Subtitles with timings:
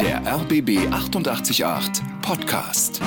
[0.00, 3.02] Der RBB 888 Podcast.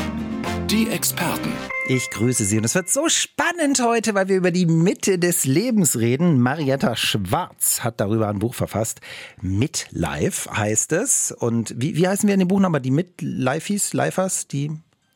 [0.69, 1.51] Die Experten.
[1.87, 5.45] Ich grüße Sie und es wird so spannend heute, weil wir über die Mitte des
[5.45, 6.39] Lebens reden.
[6.39, 9.01] Marietta Schwarz hat darüber ein Buch verfasst.
[9.41, 11.31] Midlife heißt es.
[11.31, 12.81] Und wie, wie heißen wir in dem Buch nochmal?
[12.81, 14.71] Die Midlifeys, Lifers, die?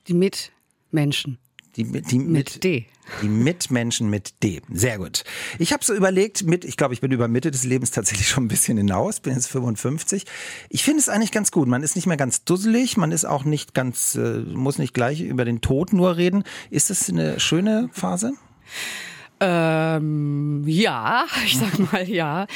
[0.08, 1.38] Die Mitmenschen.
[1.78, 2.88] Die, die mit, mit D.
[3.22, 4.62] Die Mitmenschen mit D.
[4.74, 5.24] Sehr gut.
[5.60, 8.46] Ich habe so überlegt, mit, ich glaube, ich bin über Mitte des Lebens tatsächlich schon
[8.46, 10.26] ein bisschen hinaus, bin jetzt 55.
[10.70, 11.68] Ich finde es eigentlich ganz gut.
[11.68, 15.22] Man ist nicht mehr ganz dusselig, man ist auch nicht ganz, äh, muss nicht gleich
[15.22, 16.44] über den Tod nur reden.
[16.70, 18.34] Ist das eine schöne Phase?
[19.40, 22.48] Ähm, ja, ich sag mal ja.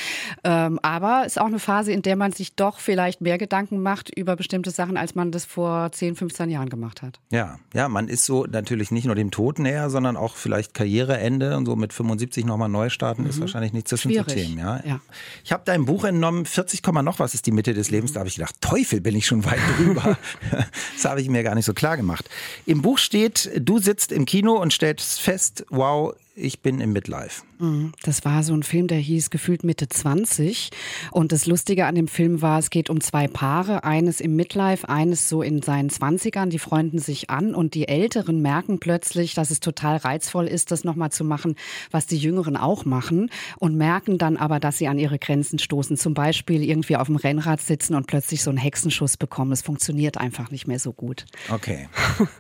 [0.44, 4.10] Ähm, aber ist auch eine Phase, in der man sich doch vielleicht mehr Gedanken macht
[4.16, 7.20] über bestimmte Sachen, als man das vor 10, 15 Jahren gemacht hat.
[7.30, 11.56] Ja, ja, man ist so natürlich nicht nur dem Tod näher, sondern auch vielleicht Karriereende
[11.58, 13.30] und so mit 75 nochmal neu starten, mhm.
[13.30, 14.58] ist wahrscheinlich nicht zwischen zu Themen.
[14.58, 14.82] Ja?
[14.86, 15.00] ja.
[15.44, 18.14] Ich habe dein Buch entnommen, 40, noch was ist die Mitte des Lebens.
[18.14, 20.18] Da habe ich gedacht, Teufel, bin ich schon weit drüber.
[20.96, 22.30] das habe ich mir gar nicht so klar gemacht.
[22.66, 27.44] Im Buch steht, du sitzt im Kino und stellst fest, wow, ich bin im Midlife.
[27.62, 27.92] Mhm.
[28.02, 30.72] Das war so ein Film, der hieß gefühlt Mitte 20.
[31.12, 34.90] Und das Lustige an dem Film war, es geht um zwei Paare, eines im Midlife,
[34.90, 39.52] eines so in seinen 20ern, die freunden sich an und die Älteren merken plötzlich, dass
[39.52, 41.56] es total reizvoll ist, das nochmal zu machen,
[41.92, 45.98] was die Jüngeren auch machen und merken dann aber, dass sie an ihre Grenzen stoßen.
[45.98, 49.52] Zum Beispiel irgendwie auf dem Rennrad sitzen und plötzlich so einen Hexenschuss bekommen.
[49.52, 51.26] Es funktioniert einfach nicht mehr so gut.
[51.50, 51.88] Okay.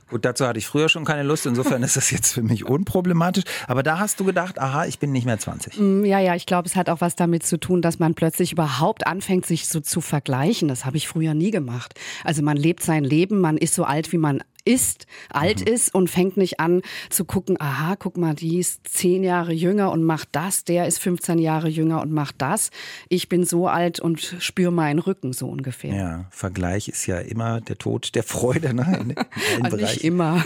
[0.09, 1.45] gut, dazu hatte ich früher schon keine Lust.
[1.45, 3.43] Insofern ist das jetzt für mich unproblematisch.
[3.67, 5.79] Aber da hast du gedacht, aha, ich bin nicht mehr 20.
[5.79, 8.51] Mm, ja, ja, ich glaube, es hat auch was damit zu tun, dass man plötzlich
[8.51, 10.67] überhaupt anfängt, sich so zu vergleichen.
[10.67, 11.99] Das habe ich früher nie gemacht.
[12.23, 15.73] Also man lebt sein Leben, man ist so alt, wie man ist, alt mhm.
[15.73, 19.91] ist und fängt nicht an zu gucken, aha, guck mal, die ist zehn Jahre jünger
[19.91, 22.69] und macht das, der ist 15 Jahre jünger und macht das.
[23.09, 25.93] Ich bin so alt und spüre meinen Rücken so ungefähr.
[25.93, 28.73] Ja, Vergleich ist ja immer der Tod der Freude.
[28.73, 28.97] Ne?
[29.01, 29.09] In,
[29.57, 30.43] in also nicht immer.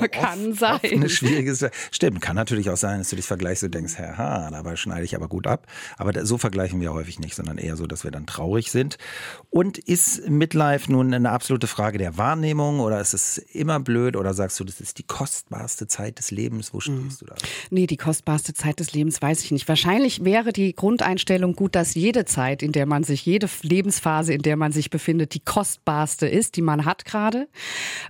[0.00, 0.74] Ja, kann oft, sein.
[0.74, 1.56] Oft eine schwierige
[1.90, 5.14] Stimmt, kann natürlich auch sein, dass du dich vergleichst und denkst, haha, dabei schneide ich
[5.14, 5.66] aber gut ab.
[5.96, 8.98] Aber so vergleichen wir häufig nicht, sondern eher so, dass wir dann traurig sind.
[9.50, 14.34] Und ist Midlife nun eine absolute Frage der Wahrnehmung oder ist es immer blöd oder
[14.34, 16.72] sagst du, das ist die kostbarste Zeit des Lebens?
[16.72, 17.16] Wo stehst mhm.
[17.20, 17.34] du da?
[17.70, 19.68] Nee, die kostbarste Zeit des Lebens weiß ich nicht.
[19.68, 24.42] Wahrscheinlich wäre die Grundeinstellung gut, dass jede Zeit, in der man sich, jede Lebensphase, in
[24.42, 27.48] der man sich befindet, die kostbarste ist, die man hat gerade.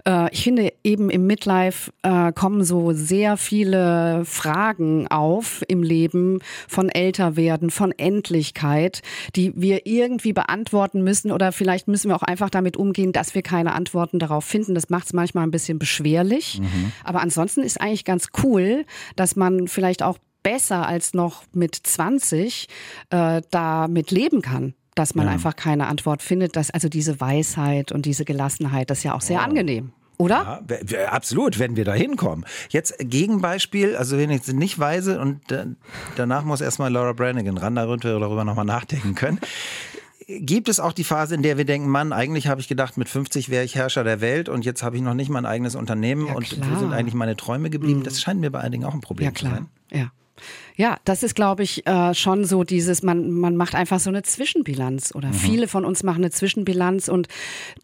[0.06, 6.41] Äh, ich finde eben im Midlife äh, kommen so sehr viele Fragen auf im Leben
[6.69, 9.03] von Älterwerden, von Endlichkeit,
[9.34, 13.43] die wir irgendwie beantworten müssen oder vielleicht müssen wir auch einfach damit umgehen, dass wir
[13.43, 14.75] keine Antworten darauf finden.
[14.75, 16.60] Das macht es manchmal ein bisschen beschwerlich.
[16.60, 16.93] Mhm.
[17.03, 18.84] Aber ansonsten ist eigentlich ganz cool,
[19.16, 22.69] dass man vielleicht auch besser als noch mit 20
[23.10, 25.32] äh, damit leben kann dass man ja.
[25.32, 26.56] einfach keine Antwort findet.
[26.56, 29.43] Dass also diese Weisheit und diese Gelassenheit, das ist ja auch sehr oh.
[29.43, 29.93] angenehm.
[30.19, 30.65] Oder?
[30.88, 32.47] Ja, absolut, wenn wir da hinkommen.
[32.71, 35.66] Jetzt Gegenbeispiel, also wenn ich nicht weise und äh,
[36.16, 39.38] danach muss erstmal Laura Brannigan ran, damit wir darüber nochmal nachdenken können
[40.26, 43.09] gibt es auch die Phase, in der wir denken, Mann, eigentlich habe ich gedacht, mit
[43.09, 46.26] 50 wäre ich Herrscher der Welt und jetzt habe ich noch nicht mein eigenes Unternehmen
[46.26, 46.69] ja, und klar.
[46.70, 48.00] wo sind eigentlich meine Träume geblieben?
[48.00, 48.04] Mhm.
[48.04, 49.53] Das scheint mir bei einigen auch ein Problem ja, klar.
[49.53, 49.69] zu sein.
[49.92, 50.12] Ja.
[50.76, 54.22] Ja, das ist, glaube ich, äh, schon so dieses, man, man macht einfach so eine
[54.22, 55.32] Zwischenbilanz oder mhm.
[55.32, 57.28] viele von uns machen eine Zwischenbilanz und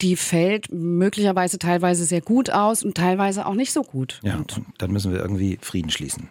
[0.02, 4.20] die fällt möglicherweise teilweise sehr gut aus und teilweise auch nicht so gut.
[4.22, 6.28] Ja, und dann müssen wir irgendwie Frieden schließen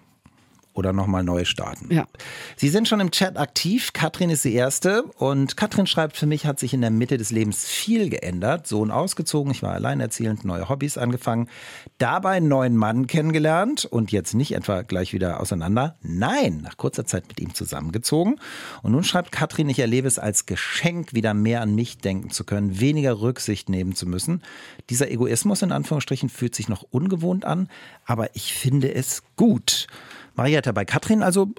[0.74, 1.94] oder nochmal neu starten.
[1.94, 2.08] Ja.
[2.56, 3.92] Sie sind schon im Chat aktiv.
[3.94, 5.04] Katrin ist die Erste.
[5.18, 8.68] Und Katrin schreibt, für mich hat sich in der Mitte des Lebens viel geändert.
[8.68, 11.50] Sohn ausgezogen, ich war alleinerziehend, neue Hobbys angefangen.
[11.98, 15.96] Dabei einen neuen Mann kennengelernt und jetzt nicht etwa gleich wieder auseinander.
[16.02, 18.40] Nein, nach kurzer Zeit mit ihm zusammengezogen.
[18.82, 22.46] Und nun schreibt Katrin, ich erlebe es als Geschenk, wieder mehr an mich denken zu
[22.46, 24.42] können, weniger Rücksicht nehmen zu müssen.
[24.90, 27.68] Dieser Egoismus in Anführungsstrichen fühlt sich noch ungewohnt an,
[28.06, 29.88] aber ich finde es gut.
[30.36, 31.50] Marietta, bei Katrin also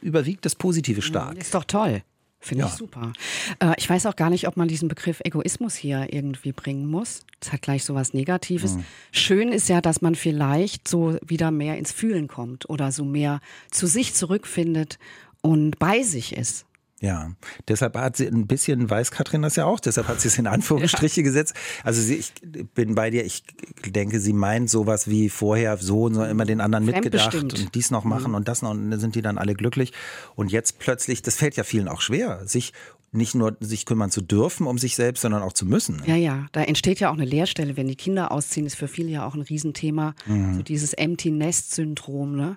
[0.00, 1.38] überwiegt das Positive stark.
[1.38, 2.02] Ist doch toll.
[2.38, 2.68] Finde ja.
[2.68, 3.12] ich super.
[3.58, 7.22] Äh, ich weiß auch gar nicht, ob man diesen Begriff Egoismus hier irgendwie bringen muss.
[7.40, 8.76] Das hat gleich so was Negatives.
[8.76, 8.84] Mhm.
[9.10, 13.40] Schön ist ja, dass man vielleicht so wieder mehr ins Fühlen kommt oder so mehr
[13.70, 14.98] zu sich zurückfindet
[15.40, 16.66] und bei sich ist.
[16.98, 17.32] Ja,
[17.68, 20.46] deshalb hat sie ein bisschen, weiß Katrin das ja auch, deshalb hat sie es in
[20.46, 21.24] Anführungsstriche ja.
[21.24, 21.54] gesetzt.
[21.84, 22.32] Also sie, ich
[22.74, 23.44] bin bei dir, ich
[23.84, 27.90] denke, sie meint sowas wie vorher so und so immer den anderen mitgedacht und dies
[27.90, 28.36] noch machen mhm.
[28.36, 29.92] und das noch und dann sind die dann alle glücklich.
[30.36, 32.72] Und jetzt plötzlich, das fällt ja vielen auch schwer, sich
[33.16, 35.96] nicht nur sich kümmern zu dürfen um sich selbst, sondern auch zu müssen.
[35.96, 36.02] Ne?
[36.06, 39.10] Ja, ja, da entsteht ja auch eine Leerstelle, wenn die Kinder ausziehen, ist für viele
[39.10, 40.14] ja auch ein Riesenthema.
[40.26, 40.54] Mhm.
[40.54, 42.36] So dieses Empty Nest Syndrom.
[42.36, 42.56] Ne?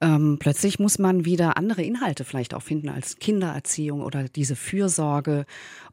[0.00, 5.46] Ähm, plötzlich muss man wieder andere Inhalte vielleicht auch finden als Kindererziehung oder diese Fürsorge.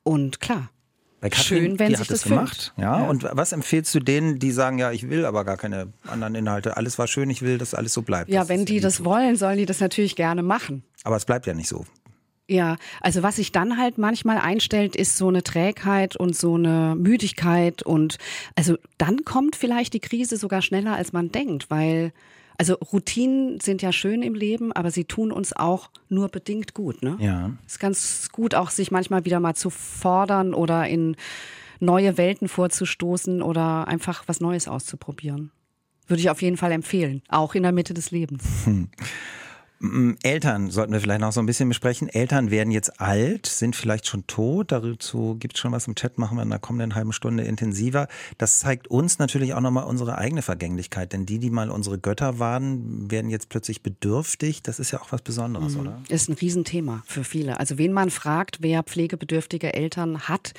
[0.03, 0.69] Und klar,
[1.21, 2.73] Katrin, Schön, wenn die sich hat das gemacht.
[2.77, 3.01] Ja?
[3.01, 3.07] Ja.
[3.07, 6.77] Und was empfehlst du denen, die sagen, ja, ich will aber gar keine anderen Inhalte.
[6.77, 8.31] Alles war schön, ich will, dass alles so bleibt.
[8.31, 10.83] Ja, Das wenn die das wollen, sollen die das natürlich gerne machen.
[11.03, 11.85] Aber es bleibt ja nicht so.
[12.51, 16.95] Ja, also was sich dann halt manchmal einstellt, ist so eine Trägheit und so eine
[16.97, 18.17] Müdigkeit und
[18.57, 22.11] also dann kommt vielleicht die Krise sogar schneller, als man denkt, weil
[22.57, 27.01] also Routinen sind ja schön im Leben, aber sie tun uns auch nur bedingt gut,
[27.01, 27.15] ne?
[27.19, 27.51] Ja.
[27.65, 31.15] ist ganz gut, auch sich manchmal wieder mal zu fordern oder in
[31.79, 35.51] neue Welten vorzustoßen oder einfach was Neues auszuprobieren.
[36.07, 38.43] Würde ich auf jeden Fall empfehlen, auch in der Mitte des Lebens.
[38.65, 38.83] Mm,
[40.21, 42.07] Eltern sollten wir vielleicht noch so ein bisschen besprechen.
[42.07, 44.71] Eltern werden jetzt alt, sind vielleicht schon tot.
[44.71, 48.07] Dazu gibt es schon was im Chat, machen wir in der kommenden halben Stunde intensiver.
[48.37, 51.13] Das zeigt uns natürlich auch nochmal unsere eigene Vergänglichkeit.
[51.13, 54.61] Denn die, die mal unsere Götter waren, werden jetzt plötzlich bedürftig.
[54.61, 55.99] Das ist ja auch was Besonderes, oder?
[56.09, 57.59] Ist ein Riesenthema für viele.
[57.59, 60.53] Also wen man fragt, wer pflegebedürftige Eltern hat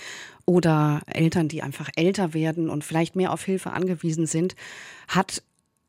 [0.47, 4.57] oder Eltern, die einfach älter werden und vielleicht mehr auf Hilfe angewiesen sind,
[5.07, 5.43] hat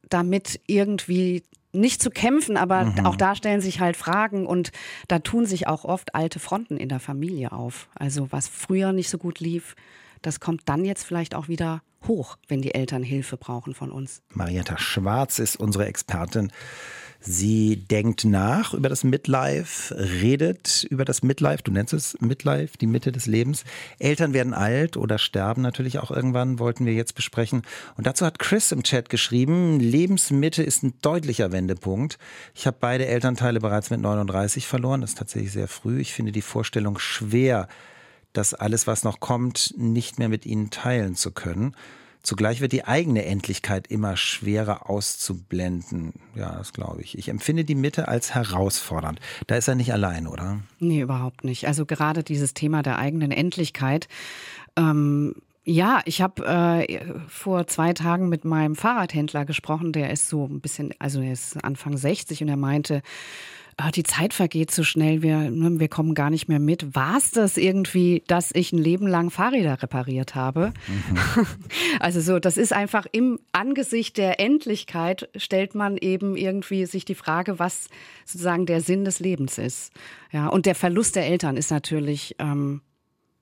[0.09, 1.41] damit irgendwie
[1.73, 4.71] nicht zu kämpfen, aber auch da stellen sich halt Fragen und
[5.07, 7.89] da tun sich auch oft alte Fronten in der Familie auf.
[7.95, 9.75] Also was früher nicht so gut lief,
[10.21, 14.21] das kommt dann jetzt vielleicht auch wieder hoch, wenn die Eltern Hilfe brauchen von uns.
[14.29, 16.51] Marietta Schwarz ist unsere Expertin.
[17.25, 22.85] Sie denkt nach über das Midlife, redet über das Midlife, du nennst es Midlife, die
[22.85, 23.63] Mitte des Lebens.
[23.97, 27.61] Eltern werden alt oder sterben natürlich auch irgendwann, wollten wir jetzt besprechen.
[27.95, 32.17] Und dazu hat Chris im Chat geschrieben, Lebensmitte ist ein deutlicher Wendepunkt.
[32.53, 36.01] Ich habe beide Elternteile bereits mit 39 verloren, das ist tatsächlich sehr früh.
[36.01, 37.69] Ich finde die Vorstellung schwer,
[38.33, 41.73] das alles, was noch kommt, nicht mehr mit ihnen teilen zu können.
[42.23, 46.13] Zugleich wird die eigene Endlichkeit immer schwerer auszublenden.
[46.35, 47.17] Ja, das glaube ich.
[47.17, 49.19] Ich empfinde die Mitte als herausfordernd.
[49.47, 50.61] Da ist er nicht allein, oder?
[50.79, 51.67] Nee, überhaupt nicht.
[51.67, 54.07] Also gerade dieses Thema der eigenen Endlichkeit.
[54.77, 55.35] Ähm,
[55.65, 59.91] ja, ich habe äh, vor zwei Tagen mit meinem Fahrradhändler gesprochen.
[59.91, 63.01] Der ist so ein bisschen, also er ist Anfang 60 und er meinte,
[63.77, 66.95] ah, die Zeit vergeht so schnell, wir, ne, wir kommen gar nicht mehr mit.
[66.95, 70.73] War es das irgendwie, dass ich ein Leben lang Fahrräder repariert habe?
[71.99, 77.15] Also so, das ist einfach im Angesicht der Endlichkeit stellt man eben irgendwie sich die
[77.15, 77.87] Frage, was
[78.25, 79.91] sozusagen der Sinn des Lebens ist.
[80.31, 82.81] Ja, und der Verlust der Eltern ist natürlich, ähm,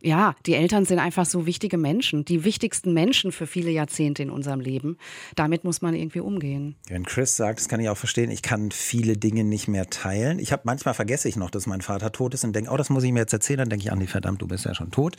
[0.02, 4.30] ja, die Eltern sind einfach so wichtige Menschen, die wichtigsten Menschen für viele Jahrzehnte in
[4.30, 4.98] unserem Leben.
[5.36, 6.76] Damit muss man irgendwie umgehen.
[6.88, 10.40] Wenn Chris sagt, das kann ich auch verstehen, ich kann viele Dinge nicht mehr teilen.
[10.40, 12.90] Ich habe manchmal vergesse ich noch, dass mein Vater tot ist und denke, oh, das
[12.90, 13.60] muss ich mir jetzt erzählen.
[13.60, 15.18] Dann denke ich, Andi, verdammt, du bist ja schon tot.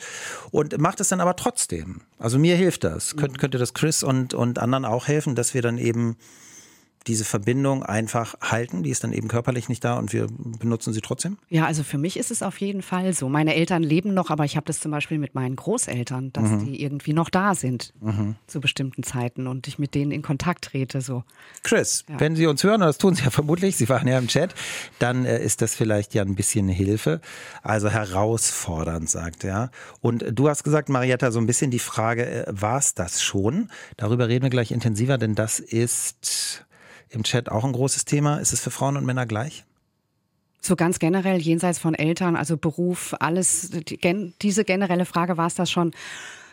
[0.51, 2.01] Und macht es dann aber trotzdem.
[2.19, 3.15] Also mir hilft das.
[3.15, 6.17] Könnt, könnte das Chris und, und anderen auch helfen, dass wir dann eben
[7.07, 8.83] diese Verbindung einfach halten.
[8.83, 10.27] Die ist dann eben körperlich nicht da und wir
[10.59, 11.37] benutzen sie trotzdem.
[11.49, 13.29] Ja, also für mich ist es auf jeden Fall so.
[13.29, 16.81] Meine Eltern leben noch, aber ich habe das zum Beispiel mit meinen Großeltern, dass die
[16.81, 17.93] irgendwie noch da sind
[18.47, 21.01] zu bestimmten Zeiten und ich mit denen in Kontakt trete.
[21.01, 21.23] So.
[21.63, 24.27] Chris, wenn Sie uns hören, und das tun Sie ja vermutlich, Sie waren ja im
[24.27, 24.53] Chat,
[24.99, 27.21] dann äh, ist das vielleicht ja ein bisschen Hilfe.
[27.61, 29.71] Also herausfordernd, sagt er.
[30.01, 33.69] Und du hast gesagt, Marietta, so ein bisschen die Frage, äh, war es das schon?
[33.97, 36.65] Darüber reden wir gleich intensiver, denn das ist
[37.13, 38.37] im Chat auch ein großes Thema.
[38.37, 39.63] Ist es für Frauen und Männer gleich?
[40.61, 45.47] So ganz generell, jenseits von Eltern, also Beruf, alles, die, gen, diese generelle Frage war
[45.47, 45.91] es das schon.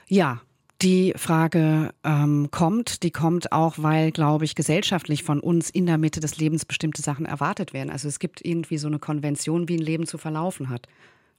[0.09, 0.41] Ja,
[0.83, 5.99] die Frage ähm, kommt, die kommt auch, weil, glaube ich, gesellschaftlich von uns in der
[5.99, 7.91] Mitte des Lebens bestimmte Sachen erwartet werden.
[7.91, 10.89] Also es gibt irgendwie so eine Konvention, wie ein Leben zu verlaufen hat.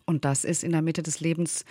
[0.06, 1.66] Und das ist in der Mitte des Lebens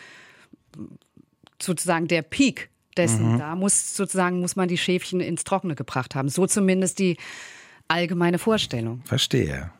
[1.63, 3.39] sozusagen der Peak dessen.
[3.39, 6.29] Da muss sozusagen muss man die Schäfchen ins Trockene gebracht haben.
[6.29, 7.17] So zumindest die
[7.89, 9.03] allgemeine Vorstellung.
[9.05, 9.71] Verstehe.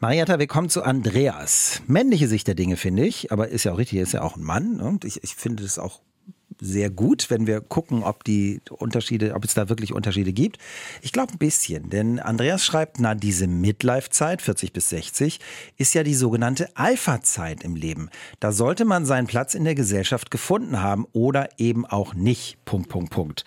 [0.00, 1.82] Marietta, wir kommen zu Andreas.
[1.86, 4.36] Männliche Sicht der Dinge, finde ich, aber ist ja auch richtig, er ist ja auch
[4.36, 4.76] ein Mann.
[4.76, 4.84] ne?
[4.84, 6.00] Und ich, ich finde das auch
[6.60, 10.58] sehr gut, wenn wir gucken, ob die Unterschiede, ob es da wirklich Unterschiede gibt.
[11.02, 15.40] Ich glaube ein bisschen, denn Andreas schreibt, na, diese Midlife-Zeit, 40 bis 60,
[15.76, 18.10] ist ja die sogenannte Alpha-Zeit im Leben.
[18.40, 22.64] Da sollte man seinen Platz in der Gesellschaft gefunden haben oder eben auch nicht.
[22.64, 23.44] Punkt, Punkt, Punkt.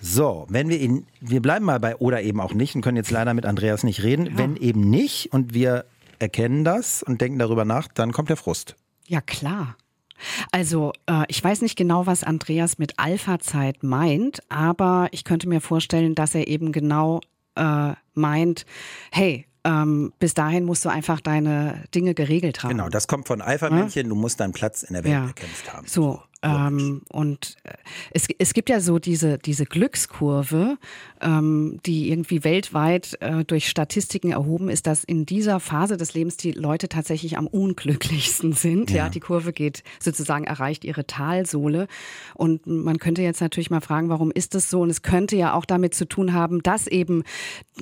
[0.00, 3.10] So, wenn wir ihn, wir bleiben mal bei oder eben auch nicht und können jetzt
[3.10, 4.36] leider mit Andreas nicht reden.
[4.36, 5.86] Wenn eben nicht und wir
[6.18, 8.76] erkennen das und denken darüber nach, dann kommt der Frust.
[9.06, 9.76] Ja, klar.
[10.52, 15.60] Also, äh, ich weiß nicht genau, was Andreas mit Alpha-Zeit meint, aber ich könnte mir
[15.60, 17.20] vorstellen, dass er eben genau
[17.56, 18.66] äh, meint,
[19.12, 22.70] hey, ähm, bis dahin musst du einfach deine Dinge geregelt haben.
[22.70, 25.26] Genau, das kommt von Alpha-Männchen, du musst deinen Platz in der Welt Ja.
[25.26, 25.86] erkämpft haben.
[25.86, 27.72] So, Ähm, und äh,
[28.12, 30.78] es, es gibt ja so diese, diese Glückskurve,
[31.20, 36.36] ähm, die irgendwie weltweit äh, durch Statistiken erhoben ist, dass in dieser Phase des Lebens
[36.36, 38.90] die Leute tatsächlich am unglücklichsten sind.
[38.90, 41.88] Ja, ja die Kurve geht sozusagen, erreicht ihre Talsohle.
[42.34, 44.82] Und man könnte jetzt natürlich mal fragen, warum ist das so?
[44.82, 47.24] Und es könnte ja auch damit zu tun haben, dass eben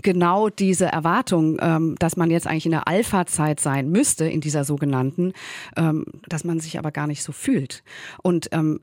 [0.02, 4.64] genau diese Erwartung, ähm, dass man jetzt eigentlich in der Alpha-Zeit sein müsste, in dieser
[4.64, 5.33] sogenannten,
[5.76, 7.83] ähm, dass man sich aber gar nicht so fühlt.
[8.23, 8.80] Und ähm,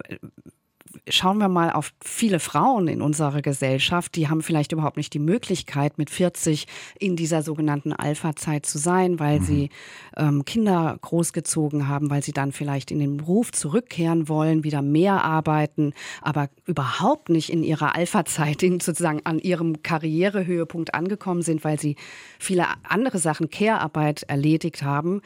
[1.07, 5.19] schauen wir mal auf viele Frauen in unserer Gesellschaft, die haben vielleicht überhaupt nicht die
[5.19, 6.67] Möglichkeit, mit 40
[6.99, 9.43] in dieser sogenannten Alpha-Zeit zu sein, weil mhm.
[9.43, 9.69] sie
[10.15, 15.23] ähm, Kinder großgezogen haben, weil sie dann vielleicht in den Beruf zurückkehren wollen, wieder mehr
[15.23, 21.95] arbeiten, aber überhaupt nicht in ihrer Alpha-Zeit sozusagen an ihrem Karrierehöhepunkt angekommen sind, weil sie
[22.37, 25.21] viele andere Sachen, Care-Arbeit erledigt haben.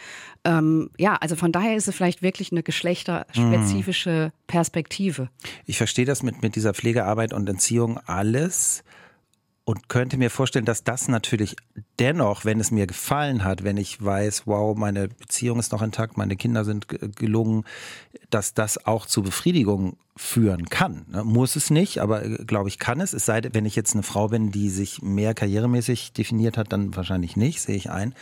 [0.46, 4.46] Ähm, ja, also von daher ist es vielleicht wirklich eine geschlechterspezifische mhm.
[4.48, 5.30] Perspektive.
[5.66, 8.84] Ich verstehe das mit, mit dieser Pflegearbeit und Entziehung alles
[9.66, 11.56] und könnte mir vorstellen, dass das natürlich
[12.00, 16.18] dennoch, wenn es mir gefallen hat, wenn ich weiß, wow, meine Beziehung ist noch intakt,
[16.18, 17.66] meine Kinder sind gelungen,
[18.30, 21.06] dass das auch zu Befriedigung führen kann.
[21.10, 21.24] Ne?
[21.24, 23.14] Muss es nicht, aber äh, glaube ich, kann es.
[23.14, 26.72] Es sei denn, wenn ich jetzt eine Frau bin, die sich mehr karrieremäßig definiert hat,
[26.72, 28.14] dann wahrscheinlich nicht, sehe ich ein.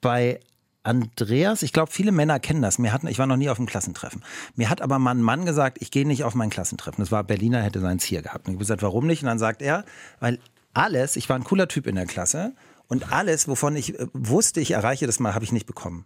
[0.00, 0.40] Bei
[0.84, 2.78] Andreas, ich glaube, viele Männer kennen das.
[2.78, 4.22] Mir hatten, ich war noch nie auf einem Klassentreffen.
[4.56, 7.02] Mir hat aber mal ein Mann gesagt, ich gehe nicht auf mein Klassentreffen.
[7.02, 8.46] Das war Berliner, hätte seins hier gehabt.
[8.46, 9.22] Und ich habe gesagt, warum nicht?
[9.22, 9.84] Und dann sagt er,
[10.18, 10.38] weil
[10.74, 12.52] alles, ich war ein cooler Typ in der Klasse
[12.88, 16.04] und alles, wovon ich äh, wusste, ich erreiche das mal, habe ich nicht bekommen.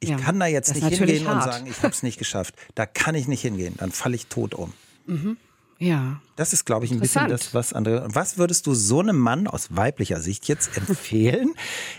[0.00, 1.46] Ich ja, kann da jetzt nicht hingehen hart.
[1.46, 2.54] und sagen, ich habe es nicht geschafft.
[2.74, 3.74] Da kann ich nicht hingehen.
[3.76, 4.72] Dann falle ich tot um.
[5.06, 5.36] Mhm.
[5.84, 6.20] Ja.
[6.36, 8.06] Das ist, glaube ich, ein bisschen das, was andere.
[8.08, 11.54] Was würdest du so einem Mann aus weiblicher Sicht jetzt empfehlen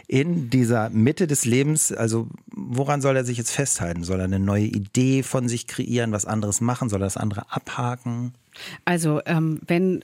[0.08, 1.92] in dieser Mitte des Lebens?
[1.92, 4.04] Also, woran soll er sich jetzt festhalten?
[4.04, 6.90] Soll er eine neue Idee von sich kreieren, was anderes machen?
[6.90, 8.34] Soll er das andere abhaken?
[8.86, 10.04] Also, ähm, wenn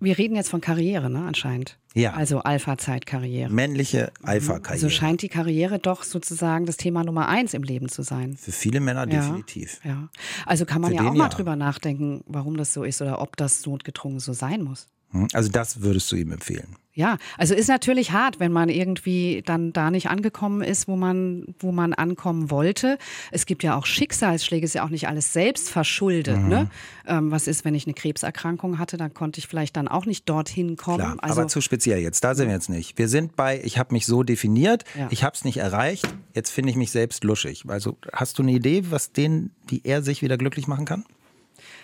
[0.00, 1.78] wir reden jetzt von Karriere, ne, anscheinend.
[1.94, 2.14] Ja.
[2.14, 3.52] Also Alpha-Zeit-Karriere.
[3.52, 4.80] Männliche Alpha-Karriere.
[4.80, 8.36] So also scheint die Karriere doch sozusagen das Thema Nummer eins im Leben zu sein.
[8.36, 9.80] Für viele Männer ja, definitiv.
[9.84, 10.08] Ja.
[10.46, 11.28] Also kann man Für ja auch mal ja.
[11.28, 14.88] drüber nachdenken, warum das so ist oder ob das notgedrungen so sein muss.
[15.12, 16.76] Hm, also das würdest du ihm empfehlen?
[16.94, 21.54] Ja, also ist natürlich hart, wenn man irgendwie dann da nicht angekommen ist, wo man,
[21.58, 22.98] wo man ankommen wollte.
[23.30, 26.36] Es gibt ja auch Schicksalsschläge, ist ja auch nicht alles selbst verschuldet.
[26.36, 26.48] Mhm.
[26.48, 26.70] Ne?
[27.06, 30.28] Ähm, was ist, wenn ich eine Krebserkrankung hatte, dann konnte ich vielleicht dann auch nicht
[30.28, 30.98] dorthin kommen.
[30.98, 32.98] Klar, also, aber zu speziell jetzt, da sind wir jetzt nicht.
[32.98, 35.08] Wir sind bei, ich habe mich so definiert, ja.
[35.10, 37.64] ich habe es nicht erreicht, jetzt finde ich mich selbst luschig.
[37.68, 41.04] Also hast du eine Idee, was den, wie er sich wieder glücklich machen kann?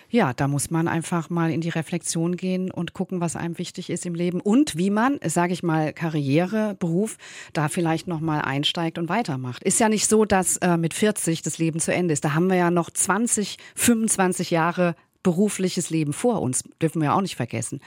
[0.09, 3.89] Ja, da muss man einfach mal in die Reflexion gehen und gucken, was einem wichtig
[3.89, 7.17] ist im Leben und wie man, sage ich mal, Karriere, Beruf,
[7.53, 9.63] da vielleicht noch mal einsteigt und weitermacht.
[9.63, 12.25] Ist ja nicht so, dass äh, mit 40 das Leben zu Ende ist.
[12.25, 16.63] Da haben wir ja noch 20, 25 Jahre berufliches Leben vor uns.
[16.81, 17.81] Dürfen wir auch nicht vergessen.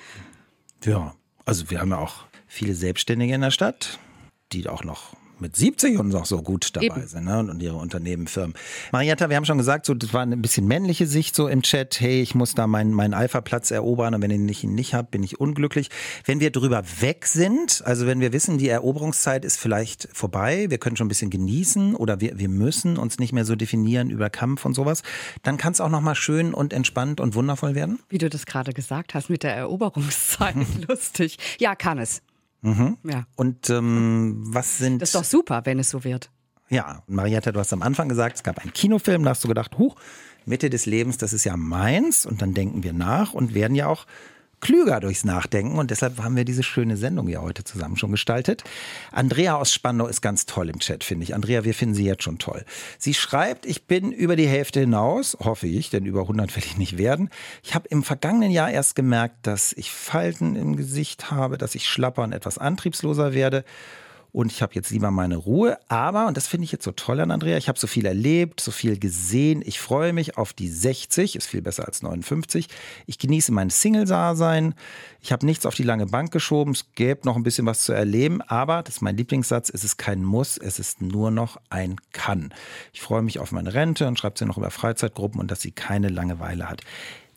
[0.85, 1.14] Ja,
[1.45, 3.99] also wir haben ja auch viele Selbstständige in der Stadt,
[4.52, 7.07] die auch noch mit 70 und noch so gut dabei Eben.
[7.07, 7.41] sind ne?
[7.41, 8.55] und ihre Unternehmen, Firmen.
[8.93, 12.01] Marietta, wir haben schon gesagt, so, das war ein bisschen männliche Sicht so im Chat.
[12.01, 15.23] Hey, ich muss da meinen, meinen Alpha-Platz erobern und wenn ich ihn nicht habe, bin
[15.23, 15.91] ich unglücklich.
[16.25, 20.79] Wenn wir drüber weg sind, also wenn wir wissen, die Eroberungszeit ist vielleicht vorbei, wir
[20.79, 24.31] können schon ein bisschen genießen oder wir, wir müssen uns nicht mehr so definieren über
[24.31, 25.03] Kampf und sowas,
[25.43, 27.99] dann kann es auch nochmal schön und entspannt und wundervoll werden.
[28.09, 30.55] Wie du das gerade gesagt hast mit der Eroberungszeit,
[30.89, 31.37] lustig.
[31.59, 32.23] Ja, kann es.
[32.62, 32.97] Mhm.
[33.04, 33.26] Ja.
[33.37, 35.02] Und ähm, was sind.
[35.02, 36.31] Das ist doch super, wenn es so wird.
[36.69, 39.76] Ja, Marietta, du hast am Anfang gesagt, es gab einen Kinofilm, da hast du gedacht,
[39.76, 39.97] huch,
[40.47, 42.25] Mitte des Lebens, das ist ja meins.
[42.25, 44.07] Und dann denken wir nach und werden ja auch
[44.62, 48.64] klüger durchs Nachdenken und deshalb haben wir diese schöne Sendung ja heute zusammen schon gestaltet.
[49.11, 51.35] Andrea aus Spandau ist ganz toll im Chat, finde ich.
[51.35, 52.64] Andrea, wir finden sie jetzt schon toll.
[52.97, 56.78] Sie schreibt, ich bin über die Hälfte hinaus, hoffe ich, denn über 100 will ich
[56.78, 57.28] nicht werden.
[57.62, 61.88] Ich habe im vergangenen Jahr erst gemerkt, dass ich Falten im Gesicht habe, dass ich
[61.88, 63.64] schlapper und etwas antriebsloser werde
[64.33, 65.79] und ich habe jetzt lieber meine Ruhe.
[65.89, 68.61] Aber, und das finde ich jetzt so toll an Andrea, ich habe so viel erlebt,
[68.61, 69.62] so viel gesehen.
[69.65, 72.69] Ich freue mich auf die 60, ist viel besser als 59.
[73.07, 74.75] Ich genieße mein Single-Dasein.
[75.21, 76.73] Ich habe nichts auf die lange Bank geschoben.
[76.73, 78.41] Es gäbe noch ein bisschen was zu erleben.
[78.41, 82.55] Aber, das ist mein Lieblingssatz, es ist kein Muss, es ist nur noch ein Kann.
[82.95, 85.73] Ich freue mich auf meine Rente und schreibt sie noch über Freizeitgruppen und dass sie
[85.73, 86.81] keine Langeweile hat.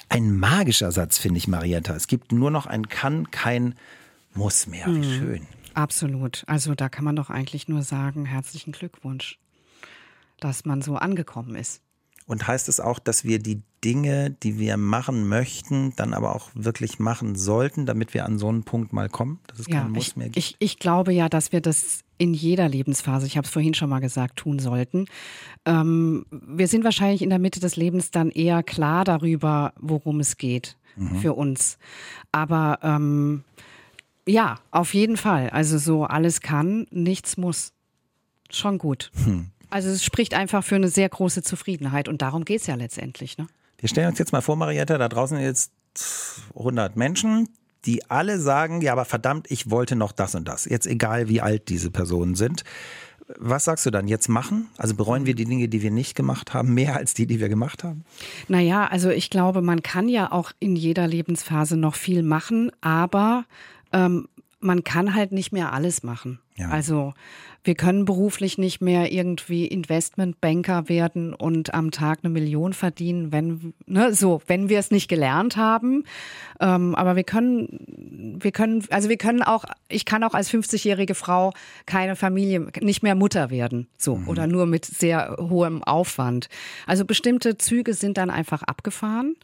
[0.08, 1.94] Ein magischer Satz, finde ich, Marietta.
[1.94, 3.76] Es gibt nur noch ein Kann, kein
[4.34, 4.86] Muss mehr.
[4.86, 5.04] Wie mhm.
[5.04, 5.48] schön.
[5.76, 6.44] Absolut.
[6.48, 9.40] Also da kann man doch eigentlich nur sagen, herzlichen Glückwunsch,
[10.40, 11.82] dass man so angekommen ist.
[12.28, 16.50] Und heißt es auch, dass wir die Dinge, die wir machen möchten, dann aber auch
[16.56, 19.92] wirklich machen sollten, damit wir an so einen Punkt mal kommen, dass es ja, keinen
[19.92, 20.38] Muss ich, mehr gibt?
[20.38, 23.90] Ich, ich glaube ja, dass wir das in jeder Lebensphase, ich habe es vorhin schon
[23.90, 25.06] mal gesagt, tun sollten.
[25.66, 30.38] Ähm, wir sind wahrscheinlich in der Mitte des Lebens dann eher klar darüber, worum es
[30.38, 31.20] geht mhm.
[31.20, 31.78] für uns.
[32.32, 33.44] Aber ähm,
[34.28, 35.50] ja, auf jeden Fall.
[35.50, 37.74] Also so alles kann, nichts muss.
[38.50, 39.12] Schon gut.
[39.24, 39.48] Hm.
[39.70, 43.38] Also es spricht einfach für eine sehr große Zufriedenheit und darum geht es ja letztendlich.
[43.38, 43.48] Ne?
[43.78, 45.72] Wir stellen uns jetzt mal vor, Marietta, da draußen jetzt
[46.56, 47.50] 100 Menschen,
[47.86, 50.66] die alle sagen, ja, aber verdammt, ich wollte noch das und das.
[50.66, 52.64] Jetzt egal, wie alt diese Personen sind.
[53.40, 54.08] Was sagst du dann?
[54.08, 54.70] Jetzt machen?
[54.78, 57.50] Also bereuen wir die Dinge, die wir nicht gemacht haben, mehr als die, die wir
[57.50, 58.06] gemacht haben?
[58.48, 63.46] Naja, also ich glaube, man kann ja auch in jeder Lebensphase noch viel machen, aber
[63.96, 64.28] ähm,
[64.60, 66.40] man kann halt nicht mehr alles machen.
[66.56, 66.70] Ja.
[66.70, 67.14] Also
[67.64, 73.74] wir können beruflich nicht mehr irgendwie Investmentbanker werden und am Tag eine Million verdienen, wenn
[73.86, 76.04] ne, so, wenn wir es nicht gelernt haben.
[76.60, 81.16] Ähm, aber wir können, wir können, also wir können auch, ich kann auch als 50-jährige
[81.16, 81.54] Frau
[81.86, 84.28] keine Familie, nicht mehr Mutter werden, so mhm.
[84.28, 86.50] oder nur mit sehr hohem Aufwand.
[86.88, 89.36] Also bestimmte Züge sind dann einfach abgefahren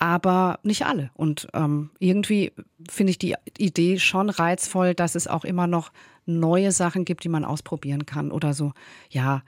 [0.00, 1.10] aber nicht alle.
[1.14, 2.52] Und ähm, irgendwie
[2.88, 5.92] finde ich die Idee schon reizvoll, dass es auch immer noch
[6.24, 8.72] neue Sachen gibt, die man ausprobieren kann oder so.
[9.10, 9.42] Ja,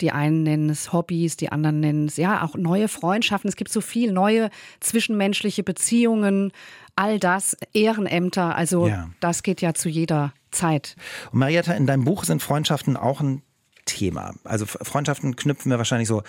[0.00, 3.48] die einen nennen es Hobbys, die anderen nennen es ja auch neue Freundschaften.
[3.48, 4.50] Es gibt so viel neue
[4.80, 6.52] zwischenmenschliche Beziehungen,
[6.96, 8.56] all das, Ehrenämter.
[8.56, 9.10] Also ja.
[9.20, 10.96] das geht ja zu jeder Zeit.
[11.30, 13.42] Und Marietta, in deinem Buch sind Freundschaften auch ein
[13.84, 14.34] Thema.
[14.42, 16.22] Also Freundschaften knüpfen wir wahrscheinlich so